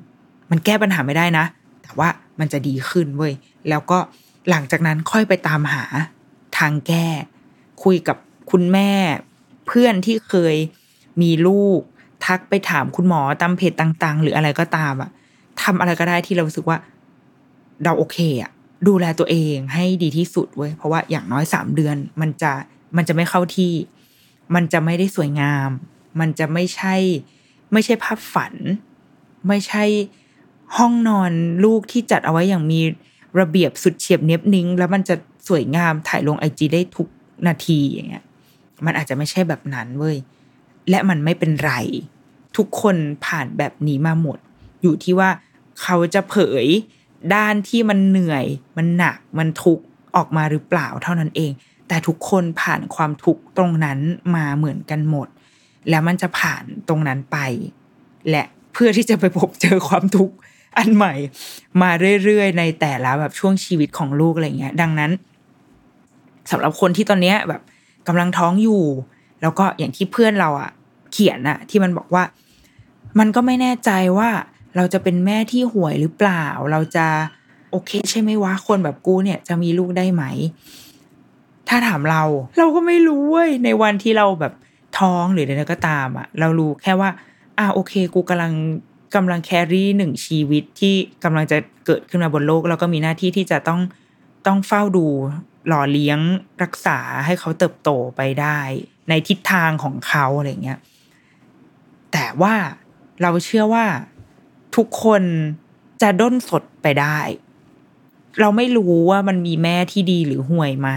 [0.52, 1.46] มันแก้ปัญหาไม่ได้นะ
[1.84, 2.10] แต่ว่า
[2.40, 3.34] มันจะดีขึ้นเว้ย
[3.70, 3.98] แล้วก็
[4.50, 5.84] หลังจากนั้นค่อยไปตามหา
[6.58, 7.08] ทางแก้
[7.84, 8.18] คุยกับ
[8.52, 8.92] คุณแม่
[9.68, 10.56] เพื่อนที่เคย
[11.22, 11.80] มีลูก
[12.26, 15.10] ทักไปถามคุณหมอตามเพจต่าง ๆ หรืออะไรก็ตามอะ
[15.62, 16.78] ทำอะไรก็ได้ที่เรารู้สึกว่า
[17.84, 18.52] เราโอเคอะ
[18.88, 22.52] ดูแลตัวเองให้ดีที่สุดเว้ยเพราะว่าอย่างน้อยสามเดือน มันจะ
[22.98, 23.74] มันจะไม่เข้าที่
[24.56, 25.70] มันจะไม่ได้สวยงาม
[26.20, 26.96] มันจะไม่ใช่
[27.74, 28.54] ไม่ใช่ภาพฝัน
[29.48, 29.84] ไม่ใช่
[30.78, 31.32] ห้องนอน
[31.66, 32.82] ลูกที่จัดเอาไว้อย่างมี
[33.40, 35.16] ระเบียบสุดเฉียบเนียบนิ้ง แล้วมันจะ
[35.48, 37.08] สวยงามถ่ายลงไอจีได้ทุก
[37.48, 38.24] นาทีอย่างเงี้ย
[38.86, 40.18] มันอาจจะไม่ใช่แบบนั้นเว้ย
[40.90, 41.74] และมันไม่เป็นไร
[42.58, 42.96] ทุกคน
[43.26, 44.38] ผ่านแบบนี้มาหมด
[44.82, 45.30] อยู่ที่ว่า
[45.82, 46.66] เขาจะเผย
[47.36, 48.46] ด้านที่มันเหนื่อย
[48.78, 49.84] มันหนัก มันทุกข์
[50.16, 51.52] ออกมาหรือเปล่าเท่านั้นเอง
[51.88, 54.00] แต่ทุกคนผ่านความทุกข์ตรงนั้น
[54.36, 55.28] มาเหมือนกันหมด
[55.90, 57.38] แล้วมันจะผ่านตรงนั้นไป
[58.30, 60.36] และเพื่อที่จะไปพบเจอความทุกข์
[60.78, 61.14] อันใหม่
[61.82, 61.90] มา
[62.24, 65.12] เรื่อยๆ ในแต่ละแบบช่วงชีวิตของลูกอะไรเงี้ย ดังนั้น
[66.52, 67.62] สำหรับคนที่ตอนเนี้ยแบบ
[68.08, 68.84] กำลังท้องอยู่
[69.42, 70.72] แล้วก็อย่างที่เพื่อนเราอะ
[71.12, 72.24] เขียนอะที่มันบอกว่า
[73.20, 74.30] มันก็ไม่แน่ใจว่า
[74.76, 77.08] เราจะเป็นแม่ที่ห่วยหรือเปล่า เราจะ
[77.72, 80.24] โอเค ใช่ไหมวะคนแบบกูเนี่ยจะมีลูกได้ไหม
[81.68, 82.24] ถ้าถามเรา
[82.58, 84.54] เราก็ไม่รู้เว้ยในวันที่เราแบบ
[85.00, 87.10] ท้องหรืออะไรก็ตามอะเรารู้แค่ว่า
[87.58, 88.54] อ่าโอเค กูกำลัง
[89.16, 93.82] กำลังแครี่หนึ่งชีวิตที่กำลังจะเกิดขึ้นมาบนโลก แล้วก็มีหน้าที่ที่จะต้อง
[94.48, 95.06] ต้องเฝ้าดู
[95.68, 96.20] หล่อเลี้ยง
[96.64, 98.60] รักษาให้เขาเติบโตไปได้
[99.10, 100.80] ในทิศทางของเขาอะไรเงี้ย
[102.12, 102.54] แต่ว่า
[103.22, 103.86] เราเชื่อว่า
[104.76, 105.24] ทุกคน
[106.02, 107.20] จะด้นสดไปได้
[108.40, 110.90] เราไม่รู้ว่ามันมีแม่ที่ดีหรือห่วยไหม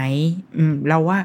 [0.57, 1.19] อืม เราว่า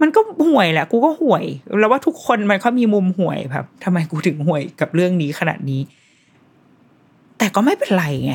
[0.00, 1.44] มันก็ห่วยแหละกูก็ห่วย
[1.78, 5.80] เราว่าทุกคนมันก็มีมุมห่วยแบบทำไมกูถึงห่วยกับเรื่องนี้ขนาดนี้
[7.38, 8.34] แต่ก็ไม่เป็นไรไง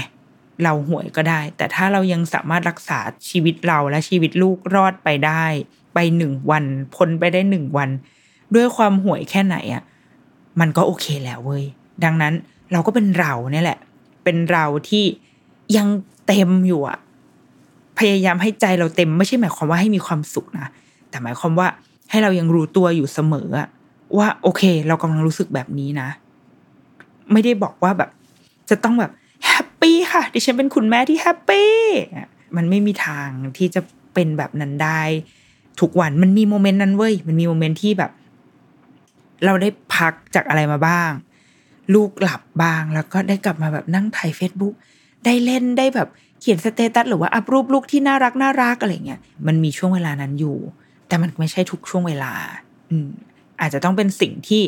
[0.63, 2.99] เราห่วยก็ได้ แต่ถ้าเรายังสามารถรักษา
[3.29, 5.45] ชีวิตเราและชีวิตลูกรอดไปได้
[5.93, 7.89] ไปหนึ่งวันพ้นไปได้หนึ่งวัน
[8.55, 9.83] ด้วยความห่วยแค่ไหนอะ่ะ
[10.59, 11.65] มันก็โอเคแล้วเว้ย
[12.03, 12.33] ดังนั้น
[12.71, 13.79] เราก็เป็นเราเนี่ยแหละ
[14.23, 15.03] เป็นเราที่
[15.77, 15.87] ยัง
[16.27, 16.97] เต็มอยู่อะ
[17.99, 20.67] พยายามให้ใจเราเต็มไม่ใช่หมายความว่าให้มีความสุขนะ
[21.09, 21.67] แต่หมายความว่า
[22.09, 23.49] ให้เรายังรู้ตัวอยู่เสมอ
[24.17, 26.09] ว่าโอเค เรากำลังรู้สึกแบบนี้นะ
[27.31, 28.09] ไม่ได้บอกว่าแบบ
[28.69, 29.11] จะต้องแบบ
[29.47, 31.73] happy ค่ะ ดิฉันเป็นคุณแม่ที่ happy
[32.55, 33.81] มันไม่มีทางที่จะ
[34.13, 35.01] เป็นแบบนั้นได้
[35.81, 38.11] ทุกวันมันมี moment นั้นเว้ยมันมี moment ที่แบบ
[39.45, 41.11] เราได้พักจากอะไรมาบ้าง
[41.93, 44.73] ลูกหลับบ้างแล้วก็ได้กลับมาแบบนั่งถ่ายเฟซบุ๊ก
[45.25, 50.57] ได้เล่นได้แบบเขียน status หรือว่า up รูปลูกที่น่ารักน่ารักอะไรเงี้ยมันมีช่วงเวลานั้นอยู่
[51.09, 52.33] แต่มันไม่ใช่ทุกช่วงเวลา
[52.91, 53.09] อืม
[53.61, 54.63] อาจจะต้องเป็นสิ่งที่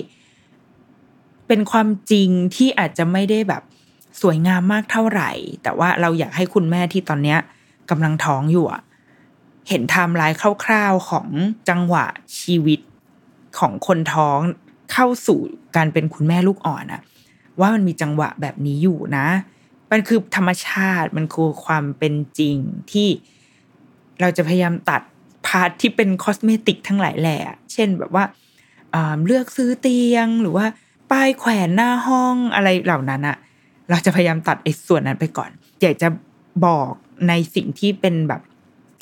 [1.47, 3.63] เป็นความจริงที่อาจจะไม่ได้แบบ
[4.21, 5.31] สวยงามมากเท่าไหร่
[5.63, 7.39] แต่ว่าเราอยากให้คุณแม่ที่ตอนเนี้ย
[7.89, 8.81] กำลังท้องอยู่อะ
[9.69, 11.27] เห็นไทม์ไลน์คร่าวๆของ
[11.69, 12.05] จังหวะ
[12.39, 12.79] ชีวิต
[13.59, 14.39] ของคนท้อง
[14.91, 15.39] เข้าสู่
[15.75, 17.01] การเป็นคุณแม่ลูกอ่อนอะ
[17.59, 19.27] ว่ามันมีจังหวะแบบนี้อยู่นะ
[19.91, 22.57] มันคือธรรมชาติมันคือความเป็นจริง
[22.91, 23.07] ที่
[24.21, 25.01] เราจะพยายามตัด
[25.47, 27.39] part ที่เป็น cosmetic ทั้งหลายแหละ
[27.73, 28.23] เช่นแบบว่า
[29.25, 30.65] เลือกซื้อเตียงหรือว่า
[31.11, 33.37] ป้ายแขวนหน้าห้องอะไรเหล่านั้นอะ
[33.89, 35.49] เราจะพยายามตัดไอ้ส่วนนั้นไปก่อน
[35.81, 36.07] อยากจะ
[36.65, 36.91] บอก
[37.27, 38.41] ในสิ่งที่เป็นแบบ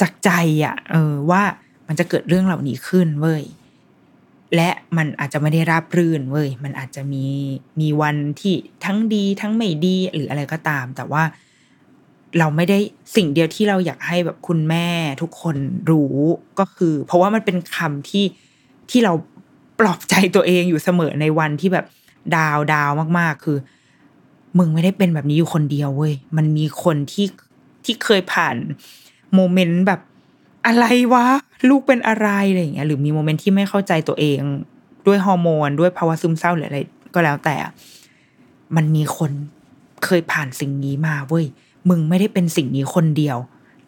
[0.02, 0.32] จากใจ
[0.66, 1.44] อะเออว่า
[1.88, 3.44] มันจะเกิดเรื่องเหล่านี้ขึ้นเว้ย
[4.56, 7.26] และมันอาจจะไม่ได้ราบรื่นเว้ยมันอาจจะมี
[7.80, 11.24] มีวันที่ทั้งดีทั้งไม่ดีหรืออะไรก็ตาม แต่ว่า
[12.38, 12.80] เราไม่ได้
[13.16, 14.88] สิ่งเดียวที่เราอยากให้แบบคุณแม่
[15.22, 15.56] ทุกคน
[15.92, 16.16] รู้
[16.60, 18.26] ก็คือ เพราะว่ามันเป็นคำที่
[18.90, 19.14] ที่เรา
[19.80, 21.86] ปลอบใจตัวเองอยู่เสมอในวันที่แบบ
[22.36, 23.58] ดาวดาวมาก ๆ คือ
[24.58, 27.26] มึงไม่ได้เป็นแบบนี้อยู่คนเดียวเว้ยมันมีคนที่
[27.86, 28.56] ที่เคยผ่าน
[29.36, 30.02] moment แบบ
[30.68, 31.26] อะไรวะ
[31.70, 34.40] ลูกเป็นอะไรอะไรอย่างเงี้ย หรือมี moment ที่ไม่เข้าใจตัวเอง
[35.08, 36.80] ด้วยฮอร์โมนด้วยภาวะซึมเศร้าหรืออะไร
[37.14, 37.56] ก็แล้วแต่
[38.76, 39.32] มันมีคน
[40.06, 41.46] เคยผ่านสิ่งนี้มาเว้ย
[41.90, 43.38] มึงไม่ได้เป็นสิ่งนี้คนเดียว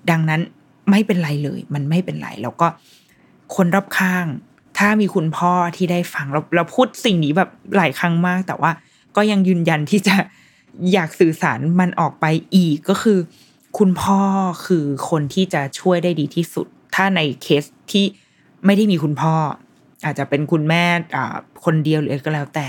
[0.09, 0.41] ดังนั้น
[0.89, 2.67] ไม่เป็นไรเลย มันไม่เป็นไรแล้วก็
[3.55, 4.25] คนรอบข้าง
[4.77, 8.71] ถ้ามีคุณพ่อที่ได้ฟังเราเราพูดสิ่งนี้แบบหลายครั้งมาก แต่ว่า
[9.15, 10.15] ก็ยังยืนยันที่จะ
[10.93, 12.25] อยากสื่อสารมันออกไป
[12.55, 13.19] อีกก็คือ
[13.77, 14.21] คุณพ่อ
[14.65, 18.05] คือคนที่จะช่วยได้ดีที่สุด ถ้าในเคสที่
[18.65, 19.33] ไม่ได้มีคุณพ่อ
[20.05, 20.83] อาจจะเป็นคุณแม่
[21.65, 22.67] คนเดียวหรือก็แล้วแต่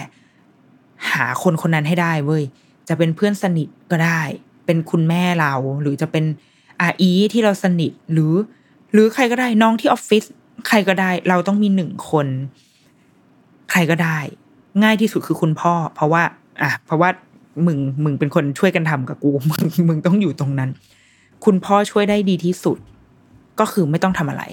[1.12, 2.44] หาคนคนนั้นให้ได้เว้ย
[2.88, 4.20] จะเป็นเพื่อนสนิทก็ได้
[4.66, 5.52] เป็นคุณแม่เรา
[5.82, 6.24] หรือจะเป็น
[6.80, 8.32] อาอีที่เราสนิทหรือ
[8.92, 10.24] หรือใครก็ได้น้องที่ออฟฟิศ
[10.68, 12.26] ใครก็ได้ เราต้องมีหนึ่งคน
[13.70, 14.18] ใครก็ได้
[14.82, 16.22] ง่ายที่สุดคือคุณพ่อ เพราะว่า
[16.62, 17.08] อะเพราะว่า
[17.66, 20.70] มึงมึงเป็นคนช่วยกันทำกับกูมึงมึงต้องอยู่ตรงนั้น
[21.44, 22.78] คุณพ่อช่วยได้ดีที่สุด
[23.60, 24.44] ก็คือไม่ต้องทำอะไร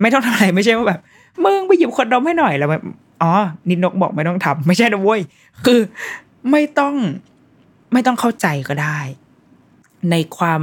[0.00, 1.00] ไม่ต้องทำอะไรไม่ใช่ว่าแบบ
[1.44, 2.82] มึงไปหยิบคนดมให้หน่อยแล้วแบบ
[3.22, 3.32] อ๋อ
[3.68, 5.20] นิดนกบอกไม่ต้องทำไม่ใช่นะเว้ย
[5.66, 5.80] คือ
[6.50, 6.94] ไม่ต้อง
[7.92, 8.98] ไม่ต้องเข้าใจก็ได้
[10.10, 10.62] ในความ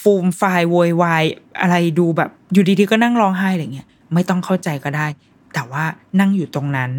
[0.00, 1.24] ฟูมไฟายโวยวาย
[1.60, 5.06] อะไรดูแบบอยู่ดีๆก็นั่งร้องไห้อะไรเงี้ยไม่ต้องเข้าใจก็ได้
[5.54, 5.84] แต่ว่า
[6.20, 6.90] นั่งอยู่ตรงนั้น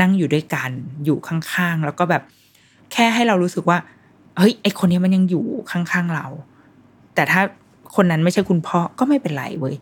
[0.00, 0.70] นั่งอยู่ด้วยกัน
[1.04, 2.22] อยู่ข้างๆ แล้วก็แบบ
[2.92, 3.78] แค่ให้เรารู้สึกว่า
[4.38, 6.26] เฮ้ยไอคนนี้มันยังอยู่ข้างๆเรา
[7.14, 7.40] แต่ถ้า
[7.94, 9.74] คนนั้นไม่ใช่คุณพ่อก็ไม่เป็นไรเว้ย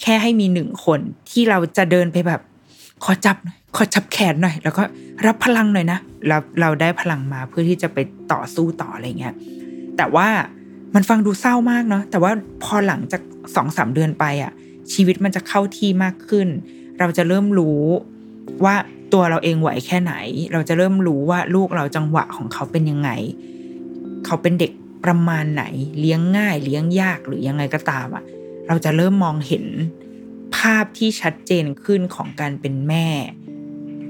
[0.00, 1.00] แค่ให้มีหนึ่งคน
[1.30, 2.40] ที่เราจะเดินไปแบบ
[3.04, 4.82] ขอจับหน่อยขอจับแขนหน่อย แล้วก็
[5.26, 5.98] รับพลังหน่อยนะ
[6.28, 7.98] เราเราได้พลังมาเพื่อที่จะไป
[8.32, 9.34] ต่อสู้ต่ออะไรเงี้ย
[9.96, 10.28] แต่ว่า
[10.94, 12.32] มันฟังดูเศร้ามากเนาะแต่ว่า
[12.64, 13.22] พอหลังจาก
[13.54, 14.52] สองสามเดือนไปอะ
[14.92, 16.48] ชีวิตมันจะเข้าที่มากขึ้น
[16.98, 17.82] เราจะเริ่มรู้
[18.64, 18.74] ว่า
[19.12, 20.14] ตัวเราเองไหวแค่ไหน
[20.52, 23.10] เราจะเริ่มรู้ว่าลูกเราจังหวะของเขาเป็นยังไง
[24.26, 24.72] เขาเป็นเด็ก
[25.04, 25.64] ประมาณไหน
[26.00, 28.24] เลี้ยงง่าย เลี้ยงยากหรือยังไงก็ตามอะ
[28.68, 29.64] เราจะเริ่มมองเห็น
[30.56, 33.06] ภาพที่ชัดเจนขึ้นของการเป็นแม่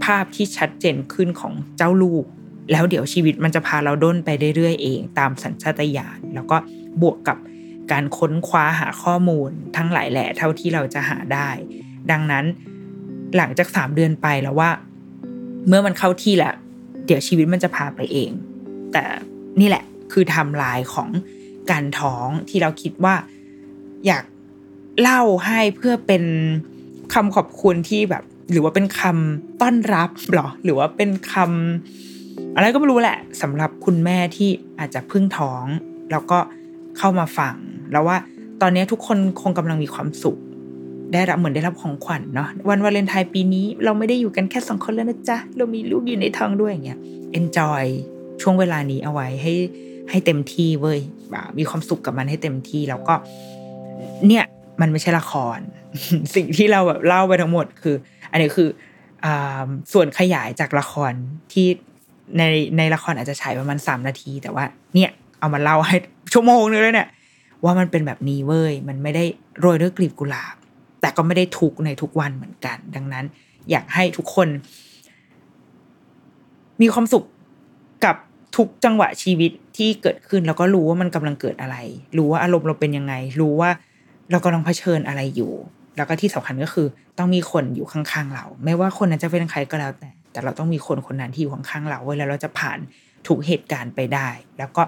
[0.04, 2.24] ภาพที่ชัดเจนขึ้นของเจ้าลูก
[2.72, 6.56] แล้วเดี๋ยวชีวิตมันจะพาเราด้นไปเรื่อยๆเอง ตามสัญชาตญาณแล้วก็
[7.02, 7.38] บวกกับ
[7.92, 11.48] การค้นคว้าหาข้อมูล ทั้งหลายแหล่เท่าที่เราจะหาได้
[12.10, 12.44] ดังนั้น
[13.36, 14.70] หลังจากสามเดือนไปแล้วว่า
[15.68, 16.54] เมื่อมันเข้าที่แล้ว
[17.06, 18.30] เดี๋ยวชีวิตมันจะพาไปเอง
[18.92, 19.04] แต่
[19.60, 21.08] นี่แหละคือไทม์ไลน์ของ
[21.70, 23.14] การท้องที่เราคิดว่า
[24.06, 24.24] อยาก
[25.00, 26.24] เล่าให้เพื่อเป็น
[27.14, 35.64] คำขอบคุณที่แบบ หรือว่าเป็นคำต้อนรับหรอ หรือว่าเป็นคำอะไรก็ไม่รู้แหละสำหรับคุณแม่ที่อาจจะพิ่งท้อง
[36.10, 36.38] แล้วก็
[36.98, 37.54] เข้ามาฟัง
[37.92, 38.16] แล้วว่า
[38.62, 40.38] ตอนนี้ทุกคนคงกำลังมีความสุข
[41.12, 46.98] ได้รับเหมือนได้รับของขวัญเนาะวันวาเลนไทน์ปีนี้เราไม่ได้อยู่กันแค่สองคนแล้วนะจ๊ะ เรามีลูกอยู่ในท้องด้วยอย่างเงี้ย
[47.38, 47.84] enjoy
[48.42, 49.54] ช่วงเวลานี้เอาไว้ให้
[50.10, 51.00] ให้เต็มที่เว้ย
[51.58, 53.14] มีความสุขกับมันให้เต็มที่แล้วก็
[54.26, 54.44] เนี่ย
[54.80, 55.58] มันไม่ใช่ละคร
[56.34, 57.96] สิ่งที่เราแบบเล่าไปทั้งหมดคือ
[58.34, 58.68] อันนี้คือ
[59.24, 59.26] อ
[59.92, 61.12] ส่วนขยายจากละคร
[61.52, 61.66] ที่
[62.38, 62.42] ใน
[62.78, 64.64] ในละครอาจจะฉายประมาณสามนาที แต่ว่า
[64.94, 65.96] เนี่ยเอามาเล่าให้
[66.32, 67.08] ชั่วโมงนึงเลยเนี่ย
[67.64, 69.24] ว่ามันเป็นแบบนี้เว้ยมันไม่ได้
[69.60, 70.54] โรยด้วยกลีบกุหลาบ
[71.00, 73.24] แต่ก็ไม่ได้ทุกในทุกวันเหมือนกัน ดังนั้น
[73.70, 74.48] อยากให้ทุกคน
[76.80, 77.24] มีความสุข
[78.04, 78.16] กับ
[78.56, 81.76] ทุกจังหวะชีวิตที่เกิดขึ้นแล้วก็รู้ว่ามันกำลังเกิดอะไร
[82.18, 83.70] รู้ว่าอารมณ์เราเป็นยังไง รู้ว่า
[84.30, 85.52] เรากำลังเผชิญอะไรอยู่
[85.96, 86.86] แล้วก็ที่สำคัญก็คือ
[87.18, 92.78] ต้องมีคนอยู่ข้างๆเรา ไม่ว่าคนนั้นจะเป็นใครก็แล้วแต่ แต่เราต้องมีคนคนนั้นที่อยู่ข้างๆเราเว้แล้วเราจะผ่าน
[93.26, 94.28] ทุกเหตุการณ์ไปได้
[94.58, 94.82] แล้วก็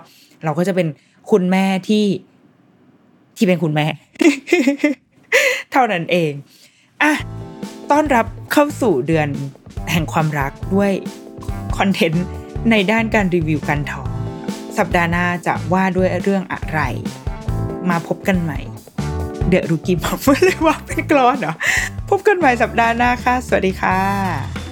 [0.45, 0.89] เราก็จะเป็น
[1.31, 2.05] คุณแม่ที่
[3.37, 3.87] ที่เป็นคุณแม่
[5.73, 6.33] เท่านั้นเอง
[7.03, 7.13] อะ
[7.91, 9.29] ต้อนรับเข้าสู่เดือน
[9.93, 10.93] แห่งความรักด้วย
[11.79, 12.27] คอนเทนต์
[12.71, 14.09] ในด้านการรีวิวการท้อง
[14.79, 16.81] สัปดาห์หน้าจะว่าด้วยเรื่องอะไร
[17.91, 18.59] มาพบกันใหม่
[19.49, 21.55] เดอะรูกี้บอกไม่เลยว่าเป็นกรอนเหรอ
[22.09, 24.66] พบกันใหม่สัปดาห์หน้าค่ะ สวัสดีค่ะ